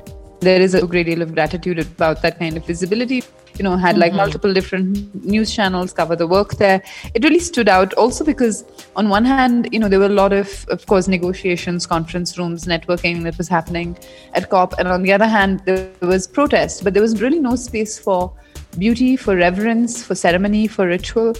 There 0.40 0.61
is 0.61 0.74
a 0.74 0.87
great 0.87 1.06
deal 1.06 1.22
of 1.22 1.35
gratitude 1.35 1.78
about 1.78 2.20
that 2.22 2.38
kind 2.38 2.56
of 2.56 2.66
visibility 2.66 3.22
you 3.59 3.64
know 3.64 3.76
had 3.76 3.98
like 3.98 4.12
Mhm. 4.12 4.16
multiple 4.16 4.54
different 4.54 5.24
news 5.24 5.52
channels 5.54 5.92
cover 5.92 6.16
the 6.16 6.26
work 6.26 6.52
there 6.61 6.80
it 7.14 7.24
really 7.24 7.40
stood 7.40 7.68
out 7.68 7.92
also 7.94 8.24
because 8.24 8.64
on 8.96 9.09
one 9.09 9.24
hand 9.24 9.68
you 9.72 9.78
know 9.80 9.88
there 9.88 9.98
were 9.98 10.06
a 10.14 10.16
lot 10.20 10.33
of 10.33 10.52
of 10.76 10.87
course 10.87 11.09
negotiations 11.09 11.87
conference 11.94 12.38
rooms 12.38 12.64
networking 12.64 13.22
that 13.24 13.37
was 13.37 13.48
happening 13.48 13.98
at 14.35 14.48
cop 14.54 14.78
and 14.78 14.88
on 14.88 15.02
the 15.02 15.12
other 15.12 15.26
hand 15.26 15.61
there 15.66 15.90
was 16.00 16.26
protest 16.38 16.85
but 16.85 16.94
there 16.94 17.02
was 17.02 17.20
really 17.20 17.40
no 17.40 17.54
space 17.56 17.98
for 17.98 18.33
beauty 18.78 19.16
for 19.16 19.37
reverence 19.37 20.02
for 20.02 20.14
ceremony 20.14 20.66
for 20.66 20.87
ritual 20.87 21.35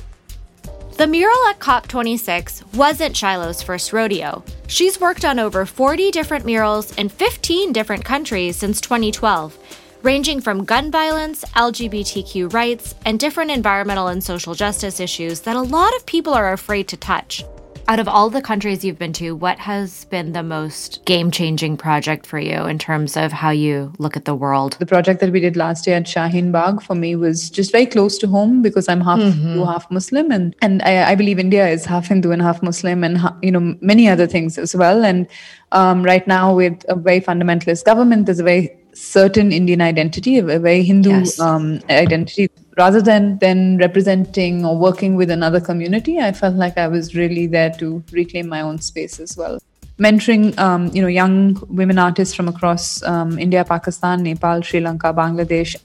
The 1.01 1.07
mural 1.07 1.47
at 1.49 1.59
COP26 1.61 2.75
wasn't 2.75 3.17
Shilo's 3.17 3.63
first 3.63 3.95
rodeo. 3.95 4.45
She's 4.67 5.01
worked 5.01 5.25
on 5.25 5.39
over 5.39 5.65
40 5.65 6.11
different 6.11 6.45
murals 6.45 6.95
in 6.99 7.09
15 7.09 7.73
different 7.73 8.05
countries 8.05 8.59
since 8.59 8.83
2012, 8.83 9.57
ranging 10.03 10.43
from 10.43 10.67
gun 10.67 10.91
violence, 10.91 11.43
LGBTQ 11.57 12.53
rights, 12.53 12.95
and 13.07 13.19
different 13.19 13.51
environmental 13.51 14.09
and 14.09 14.23
social 14.23 14.53
justice 14.55 15.01
issues 15.01 15.41
that 15.41 15.57
a 15.57 15.63
lot 15.63 15.97
of 15.97 16.05
people 16.05 16.35
are 16.35 16.53
afraid 16.53 16.87
to 16.89 16.99
touch. 16.99 17.45
Out 17.90 17.98
of 17.98 18.07
all 18.07 18.31
the 18.31 18.40
countries 18.40 18.85
you've 18.85 19.00
been 19.00 19.12
to, 19.14 19.33
what 19.35 19.59
has 19.59 20.05
been 20.05 20.31
the 20.31 20.44
most 20.44 21.05
game 21.07 21.33
changing 21.33 21.76
project 21.76 22.24
for 22.24 22.38
you 22.38 22.64
in 22.66 22.79
terms 22.79 23.16
of 23.16 23.33
how 23.33 23.50
you 23.50 23.92
look 23.98 24.16
at 24.16 24.26
the 24.26 24.35
world? 24.37 24.76
the 24.79 24.87
project 24.87 25.18
that 25.18 25.33
we 25.33 25.40
did 25.40 25.57
last 25.57 25.88
year 25.88 25.96
at 25.96 26.05
Shaheen 26.05 26.53
Bagh 26.53 26.81
for 26.81 26.94
me 26.94 27.16
was 27.16 27.50
just 27.50 27.72
very 27.72 27.87
close 27.87 28.16
to 28.18 28.29
home 28.29 28.62
because 28.62 28.88
I'm 28.88 29.00
half 29.00 29.18
Mhm. 29.18 29.33
Hindu, 29.33 29.64
half 29.64 29.90
Muslim, 29.90 30.31
and 30.31 30.55
and 30.62 30.83
I, 30.83 31.11
I 31.11 31.14
believe 31.16 31.40
India 31.40 31.66
is 31.68 31.85
half 31.85 32.07
Hindu 32.07 32.31
and 32.31 32.40
half 32.40 32.62
Muslim, 32.62 33.03
and 33.03 33.18
ha- 33.18 33.37
you 33.42 33.50
know 33.50 33.74
many 33.81 34.07
other 34.09 34.29
things 34.29 34.57
as 34.57 34.72
well. 34.76 35.05
And 35.05 35.26
um, 35.72 36.05
right 36.05 36.24
now, 36.29 36.55
with 36.55 36.85
a 36.88 36.94
very 36.94 37.20
fundamentalist 37.20 37.85
government, 37.85 38.26
there's 38.26 38.38
a 38.38 38.44
very 38.44 38.70
certain 38.94 39.50
Indian 39.50 39.81
identity, 39.81 40.38
a 40.38 40.46
a 40.46 40.61
very 40.61 40.85
Hindu 40.85 41.11
Yes. 41.11 41.40
um, 41.40 41.81
identity. 41.90 42.48
Rather 42.83 43.03
than 43.09 43.38
than 43.38 43.79
representing 43.79 44.64
or 44.64 44.75
working 44.88 45.16
with 45.21 45.31
another 45.38 45.61
community, 45.61 46.19
I 46.19 46.33
felt 46.33 46.55
like 46.64 46.79
I 46.79 46.88
was 46.88 47.14
really 47.14 47.47
there 47.47 47.73
to 47.81 48.03
reclaim 48.21 48.49
my 48.49 48.62
own 48.69 48.79
space 48.90 49.21
as 49.21 49.37
well 49.37 49.59
mentoring 50.01 50.59
um, 50.59 50.88
you 50.95 51.03
know 51.03 51.09
young 51.09 51.62
women 51.69 51.99
artists 51.99 52.35
from 52.35 52.49
across 52.49 53.03
um, 53.03 53.38
India, 53.38 53.64
Pakistan, 53.64 54.23
Nepal, 54.23 54.62
Sri 54.62 54.81
Lanka, 54.81 55.12
Bangladesh. 55.12 55.77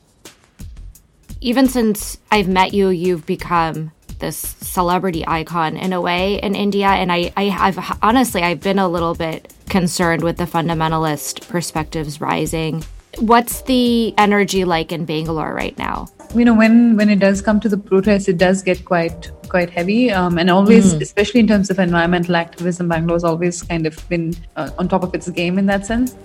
even 1.41 1.67
since 1.67 2.17
I've 2.31 2.47
met 2.47 2.73
you, 2.73 2.89
you've 2.89 3.25
become 3.25 3.91
this 4.19 4.37
celebrity 4.61 5.23
icon 5.27 5.75
in 5.77 5.93
a 5.93 6.01
way 6.01 6.35
in 6.41 6.55
India. 6.55 6.87
And 6.87 7.11
I, 7.11 7.31
I 7.35 7.43
have 7.43 7.99
honestly, 8.01 8.41
I've 8.41 8.61
been 8.61 8.79
a 8.79 8.87
little 8.87 9.13
bit 9.13 9.53
concerned 9.69 10.23
with 10.23 10.37
the 10.37 10.45
fundamentalist 10.45 11.47
perspectives 11.49 12.21
rising. 12.21 12.83
What's 13.19 13.61
the 13.63 14.13
energy 14.17 14.65
like 14.65 14.91
in 14.91 15.05
Bangalore 15.05 15.53
right 15.53 15.77
now? 15.77 16.07
You 16.35 16.43
know, 16.43 16.53
when 16.53 16.97
when 16.97 17.09
it 17.09 17.19
does 17.19 17.41
come 17.41 17.59
to 17.61 17.69
the 17.69 17.77
protest, 17.77 18.27
it 18.27 18.37
does 18.37 18.61
get 18.61 18.83
quite 18.83 19.31
quite 19.47 19.69
heavy, 19.69 20.11
um, 20.11 20.37
and 20.37 20.49
always, 20.49 20.93
Mhm. 20.93 21.01
especially 21.01 21.39
in 21.39 21.47
terms 21.47 21.69
of 21.69 21.79
environmental 21.79 22.35
activism, 22.35 22.89
Bangalore's 22.89 23.23
always 23.23 23.61
kind 23.63 23.85
of 23.85 23.97
been 24.09 24.33
uh, 24.57 24.69
on 24.77 24.89
top 24.89 25.03
of 25.03 25.13
its 25.15 25.29
game 25.29 25.57
in 25.57 25.65
that 25.67 25.85
sense. 25.85 26.15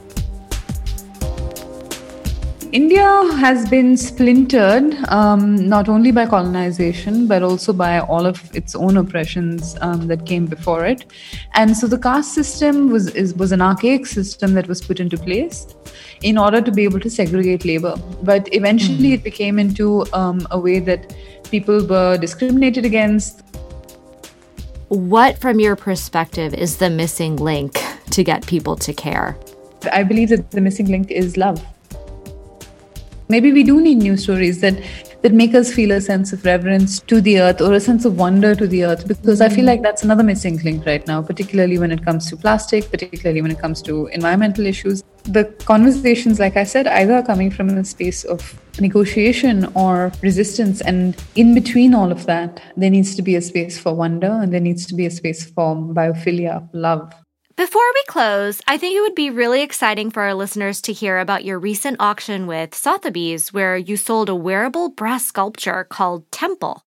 India 2.72 3.04
has 3.38 3.68
been 3.68 3.96
splintered 3.96 4.94
um, 5.09 5.56
not 5.68 5.88
only 5.88 6.12
by 6.12 6.24
colonization 6.24 7.26
but 7.26 7.42
also 7.42 7.72
by 7.72 7.98
all 7.98 8.24
of 8.24 8.38
its 8.54 8.76
own 8.76 8.96
oppressions 8.96 9.76
um, 9.80 10.06
that 10.06 10.24
came 10.24 10.46
before 10.46 10.87
it, 10.87 11.06
and 11.54 11.76
so 11.76 11.88
the 11.88 11.98
caste 11.98 12.33
system 12.33 12.88
was 12.90 13.09
is, 13.16 13.35
was 13.35 13.50
an 13.50 13.61
archaic 13.61 14.06
system 14.06 14.54
that 14.54 14.68
was 14.68 14.80
put 14.80 15.00
into 15.00 15.18
place 15.18 15.74
in 16.22 16.38
order 16.38 16.61
to 16.61 16.70
be 16.70 16.85
able 16.85 17.00
to 17.00 17.11
segregate 17.11 17.64
labor. 17.64 17.96
But 18.22 18.48
eventually, 18.54 19.14
it 19.14 19.24
became 19.24 19.59
into 19.59 20.06
um, 20.12 20.46
a 20.52 20.61
way 20.61 20.78
that 20.78 21.12
people 21.50 21.85
were 21.85 22.18
discriminated 22.18 22.85
against. 22.85 23.42
What, 24.88 25.38
from 25.38 25.59
your 25.59 25.74
perspective, 25.74 26.54
is 26.54 26.76
the 26.76 26.90
missing 26.90 27.35
link 27.35 27.83
to 28.11 28.22
get 28.22 28.46
people 28.46 28.76
to 28.76 28.92
care? 28.92 29.37
I 29.90 30.04
believe 30.04 30.28
that 30.28 30.52
the 30.52 30.61
missing 30.61 30.87
link 30.87 31.11
is 31.11 31.37
love. 31.37 31.61
Maybe 33.30 33.52
we 33.52 33.62
do 33.62 33.80
need 33.80 33.98
new 33.98 34.16
stories 34.16 34.60
that 34.60 34.74
that 35.22 35.32
make 35.32 35.54
us 35.54 35.72
feel 35.72 35.92
a 35.92 36.00
sense 36.00 36.32
of 36.32 36.44
reverence 36.44 36.98
to 37.00 37.20
the 37.20 37.38
earth 37.40 37.60
or 37.60 37.74
a 37.74 37.80
sense 37.80 38.04
of 38.04 38.16
wonder 38.18 38.54
to 38.54 38.66
the 38.66 38.84
earth 38.84 39.06
because 39.06 39.40
I 39.40 39.48
feel 39.48 39.64
mm. 39.64 39.68
like 39.68 39.82
that's 39.82 40.02
another 40.02 40.24
missing 40.24 40.58
link 40.64 40.84
right 40.86 41.06
now, 41.06 41.22
particularly 41.22 41.78
when 41.78 41.92
it 41.92 42.04
comes 42.04 42.28
to 42.30 42.36
plastic, 42.36 42.90
particularly 42.90 43.40
when 43.42 43.52
it 43.52 43.60
comes 43.60 43.82
to 43.82 44.06
environmental 44.08 44.66
issues. 44.66 45.04
The 45.24 45.44
conversations, 45.66 46.40
like 46.40 46.56
I 46.56 46.64
said, 46.64 46.88
either 46.88 47.14
are 47.14 47.22
coming 47.22 47.52
from 47.52 47.68
a 47.68 47.84
space 47.84 48.24
of 48.24 48.58
negotiation 48.80 49.66
or 49.74 50.10
resistance, 50.22 50.80
and 50.80 51.14
in 51.36 51.54
between 51.54 51.94
all 51.94 52.10
of 52.10 52.26
that, 52.26 52.60
there 52.76 52.90
needs 52.90 53.14
to 53.14 53.22
be 53.22 53.36
a 53.36 53.42
space 53.42 53.78
for 53.78 53.94
wonder 53.94 54.32
and 54.42 54.52
there 54.52 54.60
needs 54.60 54.86
to 54.86 54.94
be 54.94 55.06
a 55.06 55.10
space 55.10 55.44
for 55.44 55.76
biophilia, 55.76 56.68
love. 56.72 57.12
Before 57.61 57.83
we 57.92 58.03
close, 58.09 58.62
I 58.66 58.79
think 58.79 58.96
it 58.96 59.03
would 59.03 59.14
be 59.14 59.29
really 59.29 59.61
exciting 59.61 60.11
for 60.11 60.23
our 60.23 60.33
listeners 60.33 60.81
to 60.81 60.94
hear 60.94 61.18
about 61.18 61.44
your 61.44 61.59
recent 61.59 61.99
auction 62.01 62.46
with 62.46 62.75
Sotheby's, 62.75 63.53
where 63.53 63.77
you 63.77 63.99
sold 63.99 64.31
a 64.31 64.35
wearable 64.35 64.88
brass 64.88 65.27
sculpture 65.27 65.85
called 65.85 66.25
Temple. 66.33 66.87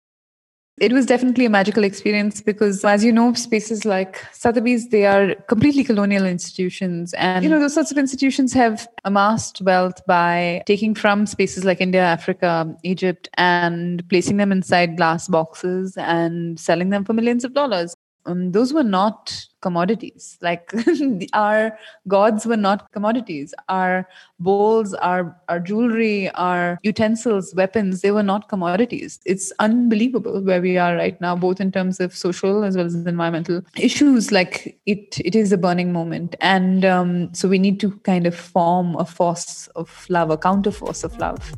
It 0.79 0.93
was 0.93 1.07
definitely 1.07 1.45
a 1.45 1.49
magical 1.49 1.83
experience 1.83 2.41
because, 2.41 2.85
as 2.85 3.03
you 3.03 3.11
know, 3.11 3.33
spaces 3.33 3.83
like 3.83 4.23
Sotheby's, 4.31 4.89
they 4.89 5.07
are 5.07 5.33
completely 5.47 5.83
colonial 5.83 6.27
institutions. 6.27 7.15
And, 7.15 7.43
you 7.43 7.49
know, 7.49 7.59
those 7.59 7.73
sorts 7.73 7.89
of 7.89 7.97
institutions 7.97 8.53
have 8.53 8.87
amassed 9.05 9.63
wealth 9.63 10.05
by 10.05 10.61
taking 10.67 10.93
from 10.93 11.25
spaces 11.25 11.65
like 11.65 11.81
India, 11.81 12.03
Africa, 12.03 12.77
Egypt, 12.83 13.27
and 13.33 14.07
placing 14.07 14.37
them 14.37 14.51
inside 14.51 14.97
glass 14.97 15.27
boxes 15.29 15.97
and 15.97 16.59
selling 16.59 16.91
them 16.91 17.05
for 17.05 17.13
millions 17.13 17.43
of 17.43 17.55
dollars. 17.55 17.95
Um, 18.25 18.51
those 18.51 18.73
were 18.73 18.83
not 18.83 19.45
commodities. 19.61 20.37
Like 20.41 20.71
our 21.33 21.77
gods 22.07 22.45
were 22.45 22.57
not 22.57 22.91
commodities. 22.91 23.53
Our 23.67 24.07
bowls, 24.39 24.93
our 24.95 25.35
our 25.47 25.59
jewelry, 25.59 26.29
our 26.31 26.79
utensils, 26.83 27.53
weapons, 27.55 28.01
they 28.01 28.11
were 28.11 28.23
not 28.23 28.49
commodities. 28.49 29.19
It's 29.25 29.51
unbelievable 29.59 30.41
where 30.43 30.61
we 30.61 30.77
are 30.77 30.95
right 30.95 31.19
now, 31.21 31.35
both 31.35 31.59
in 31.59 31.71
terms 31.71 31.99
of 31.99 32.15
social 32.15 32.63
as 32.63 32.75
well 32.75 32.85
as 32.85 32.95
environmental 32.95 33.61
issues. 33.77 34.31
Like 34.31 34.79
it, 34.85 35.19
it 35.19 35.35
is 35.35 35.51
a 35.51 35.57
burning 35.57 35.93
moment, 35.93 36.35
and 36.41 36.85
um, 36.85 37.33
so 37.33 37.47
we 37.47 37.59
need 37.59 37.79
to 37.81 37.91
kind 37.99 38.27
of 38.27 38.35
form 38.35 38.95
a 38.95 39.05
force 39.05 39.67
of 39.75 40.05
love, 40.09 40.29
a 40.29 40.37
counter 40.37 40.71
force 40.71 41.03
of 41.03 41.17
love. 41.17 41.53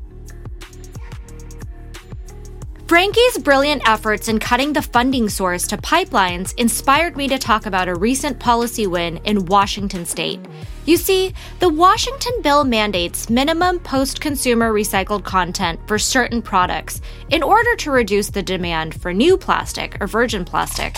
Frankie's 2.92 3.38
brilliant 3.38 3.88
efforts 3.88 4.28
in 4.28 4.38
cutting 4.38 4.74
the 4.74 4.82
funding 4.82 5.30
source 5.30 5.66
to 5.66 5.78
pipelines 5.78 6.54
inspired 6.58 7.16
me 7.16 7.26
to 7.30 7.38
talk 7.38 7.66
about 7.66 7.88
a 7.88 7.96
recent 7.96 8.38
policy 8.38 8.86
win 8.86 9.16
in 9.24 9.46
Washington 9.46 10.04
state. 10.04 10.42
You 10.86 10.98
see, 10.98 11.34
the 11.62 11.70
Washington 11.70 12.34
bill 12.42 12.66
mandates 12.66 13.30
minimum 13.30 13.80
post 13.80 14.20
consumer 14.20 14.74
recycled 14.74 15.24
content 15.24 15.80
for 15.88 15.98
certain 15.98 16.42
products 16.42 17.00
in 17.30 17.44
order 17.44 17.78
to 17.78 17.92
reduce 17.92 18.30
the 18.30 18.44
demand 18.44 19.00
for 19.02 19.14
new 19.14 19.38
plastic 19.38 19.96
or 20.02 20.08
virgin 20.08 20.44
plastic. 20.44 20.98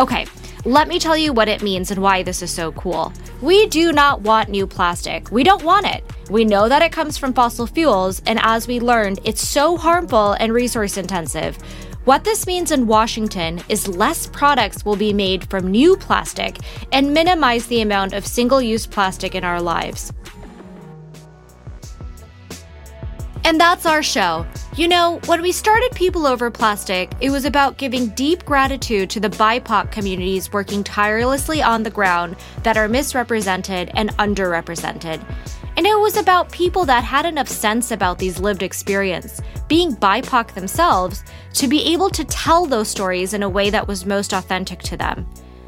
Okay, 0.00 0.26
let 0.64 0.88
me 0.88 0.98
tell 0.98 1.16
you 1.16 1.32
what 1.32 1.48
it 1.48 1.62
means 1.62 1.92
and 1.92 2.02
why 2.02 2.24
this 2.24 2.42
is 2.42 2.50
so 2.50 2.72
cool. 2.72 3.12
We 3.40 3.68
do 3.68 3.92
not 3.92 4.22
want 4.22 4.48
new 4.48 4.66
plastic. 4.66 5.30
We 5.30 5.44
don't 5.44 5.62
want 5.62 5.86
it. 5.86 6.02
We 6.32 6.46
know 6.46 6.66
that 6.66 6.80
it 6.80 6.92
comes 6.92 7.18
from 7.18 7.34
fossil 7.34 7.66
fuels, 7.66 8.22
and 8.24 8.38
as 8.42 8.66
we 8.66 8.80
learned, 8.80 9.20
it's 9.22 9.46
so 9.46 9.76
harmful 9.76 10.32
and 10.32 10.50
resource 10.50 10.96
intensive. 10.96 11.58
What 12.06 12.24
this 12.24 12.46
means 12.46 12.70
in 12.70 12.86
Washington 12.86 13.60
is 13.68 13.86
less 13.86 14.28
products 14.28 14.82
will 14.82 14.96
be 14.96 15.12
made 15.12 15.50
from 15.50 15.70
new 15.70 15.94
plastic 15.94 16.56
and 16.90 17.12
minimize 17.12 17.66
the 17.66 17.82
amount 17.82 18.14
of 18.14 18.26
single 18.26 18.62
use 18.62 18.86
plastic 18.86 19.34
in 19.34 19.44
our 19.44 19.60
lives. 19.60 20.10
And 23.44 23.60
that's 23.60 23.84
our 23.84 24.02
show. 24.02 24.46
You 24.74 24.88
know, 24.88 25.20
when 25.26 25.42
we 25.42 25.52
started 25.52 25.92
People 25.92 26.26
Over 26.26 26.50
Plastic, 26.50 27.12
it 27.20 27.28
was 27.28 27.44
about 27.44 27.76
giving 27.76 28.08
deep 28.14 28.46
gratitude 28.46 29.10
to 29.10 29.20
the 29.20 29.28
BIPOC 29.28 29.92
communities 29.92 30.50
working 30.50 30.82
tirelessly 30.82 31.60
on 31.60 31.82
the 31.82 31.90
ground 31.90 32.36
that 32.62 32.78
are 32.78 32.88
misrepresented 32.88 33.90
and 33.92 34.16
underrepresented. 34.16 35.22
And 35.76 35.86
it 35.86 35.98
was 35.98 36.16
about 36.16 36.52
people 36.52 36.84
that 36.84 37.04
had 37.04 37.24
enough 37.24 37.48
sense 37.48 37.90
about 37.90 38.18
these 38.18 38.38
lived 38.38 38.62
experience, 38.62 39.40
being 39.68 39.96
BIPOC 39.96 40.54
themselves, 40.54 41.24
to 41.54 41.68
be 41.68 41.92
able 41.92 42.10
to 42.10 42.24
tell 42.24 42.66
those 42.66 42.88
stories 42.88 43.34
in 43.34 43.42
a 43.42 43.48
way 43.48 43.70
that 43.70 43.88
was 43.88 44.04
most 44.04 44.32
authentic 44.32 44.80
to 44.80 44.96
them. 44.96 45.26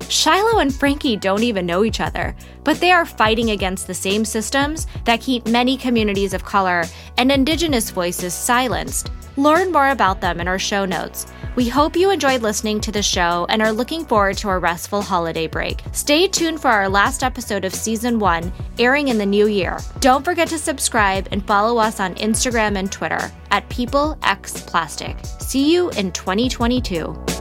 Shilo 0.09 0.61
and 0.61 0.75
Frankie 0.75 1.17
don't 1.17 1.43
even 1.43 1.67
know 1.67 1.85
each 1.85 2.01
other, 2.01 2.37
but 2.63 2.79
they 2.81 2.93
are 2.93 3.07
fighting 3.07 3.51
against 3.51 3.87
the 3.87 3.95
same 3.95 4.25
systems 4.25 4.87
that 5.05 5.21
keep 5.21 5.47
many 5.47 5.77
communities 5.77 6.35
of 6.35 6.45
color 6.45 6.85
and 7.17 7.33
indigenous 7.33 7.91
voices 7.91 8.35
silenced. 8.35 9.11
Learn 9.37 9.73
more 9.73 9.89
about 9.89 10.21
them 10.21 10.41
in 10.41 10.47
our 10.47 10.59
show 10.59 10.85
notes. 10.85 11.27
We 11.57 11.69
hope 11.69 11.97
you 11.97 12.11
enjoyed 12.11 12.43
listening 12.43 12.81
to 12.81 12.93
the 12.93 13.03
show 13.03 13.47
and 13.49 13.63
are 13.63 13.73
looking 13.73 14.05
forward 14.05 14.37
to 14.39 14.51
a 14.51 14.59
restful 14.59 15.03
holiday 15.03 15.47
break. 15.47 15.83
Stay 15.93 16.29
tuned 16.29 16.61
for 16.61 16.69
our 16.69 16.89
last 16.89 17.23
episode 17.23 17.65
of 17.65 17.75
season 17.75 18.19
one, 18.19 18.53
airing 18.79 19.09
in 19.09 19.19
the 19.19 19.27
new 19.27 19.47
year. 19.47 19.79
Don't 20.01 20.25
forget 20.25 20.49
to 20.49 20.59
subscribe 20.59 21.29
and 21.31 21.47
follow 21.47 21.79
us 21.79 21.99
on 21.99 22.15
Instagram 22.17 22.77
and 22.77 22.91
Twitter 22.91 23.33
at 23.51 23.69
PeopleXPlastic. 23.71 25.43
See 25.43 25.73
you 25.73 25.91
in 25.91 26.13
2022. 26.13 27.34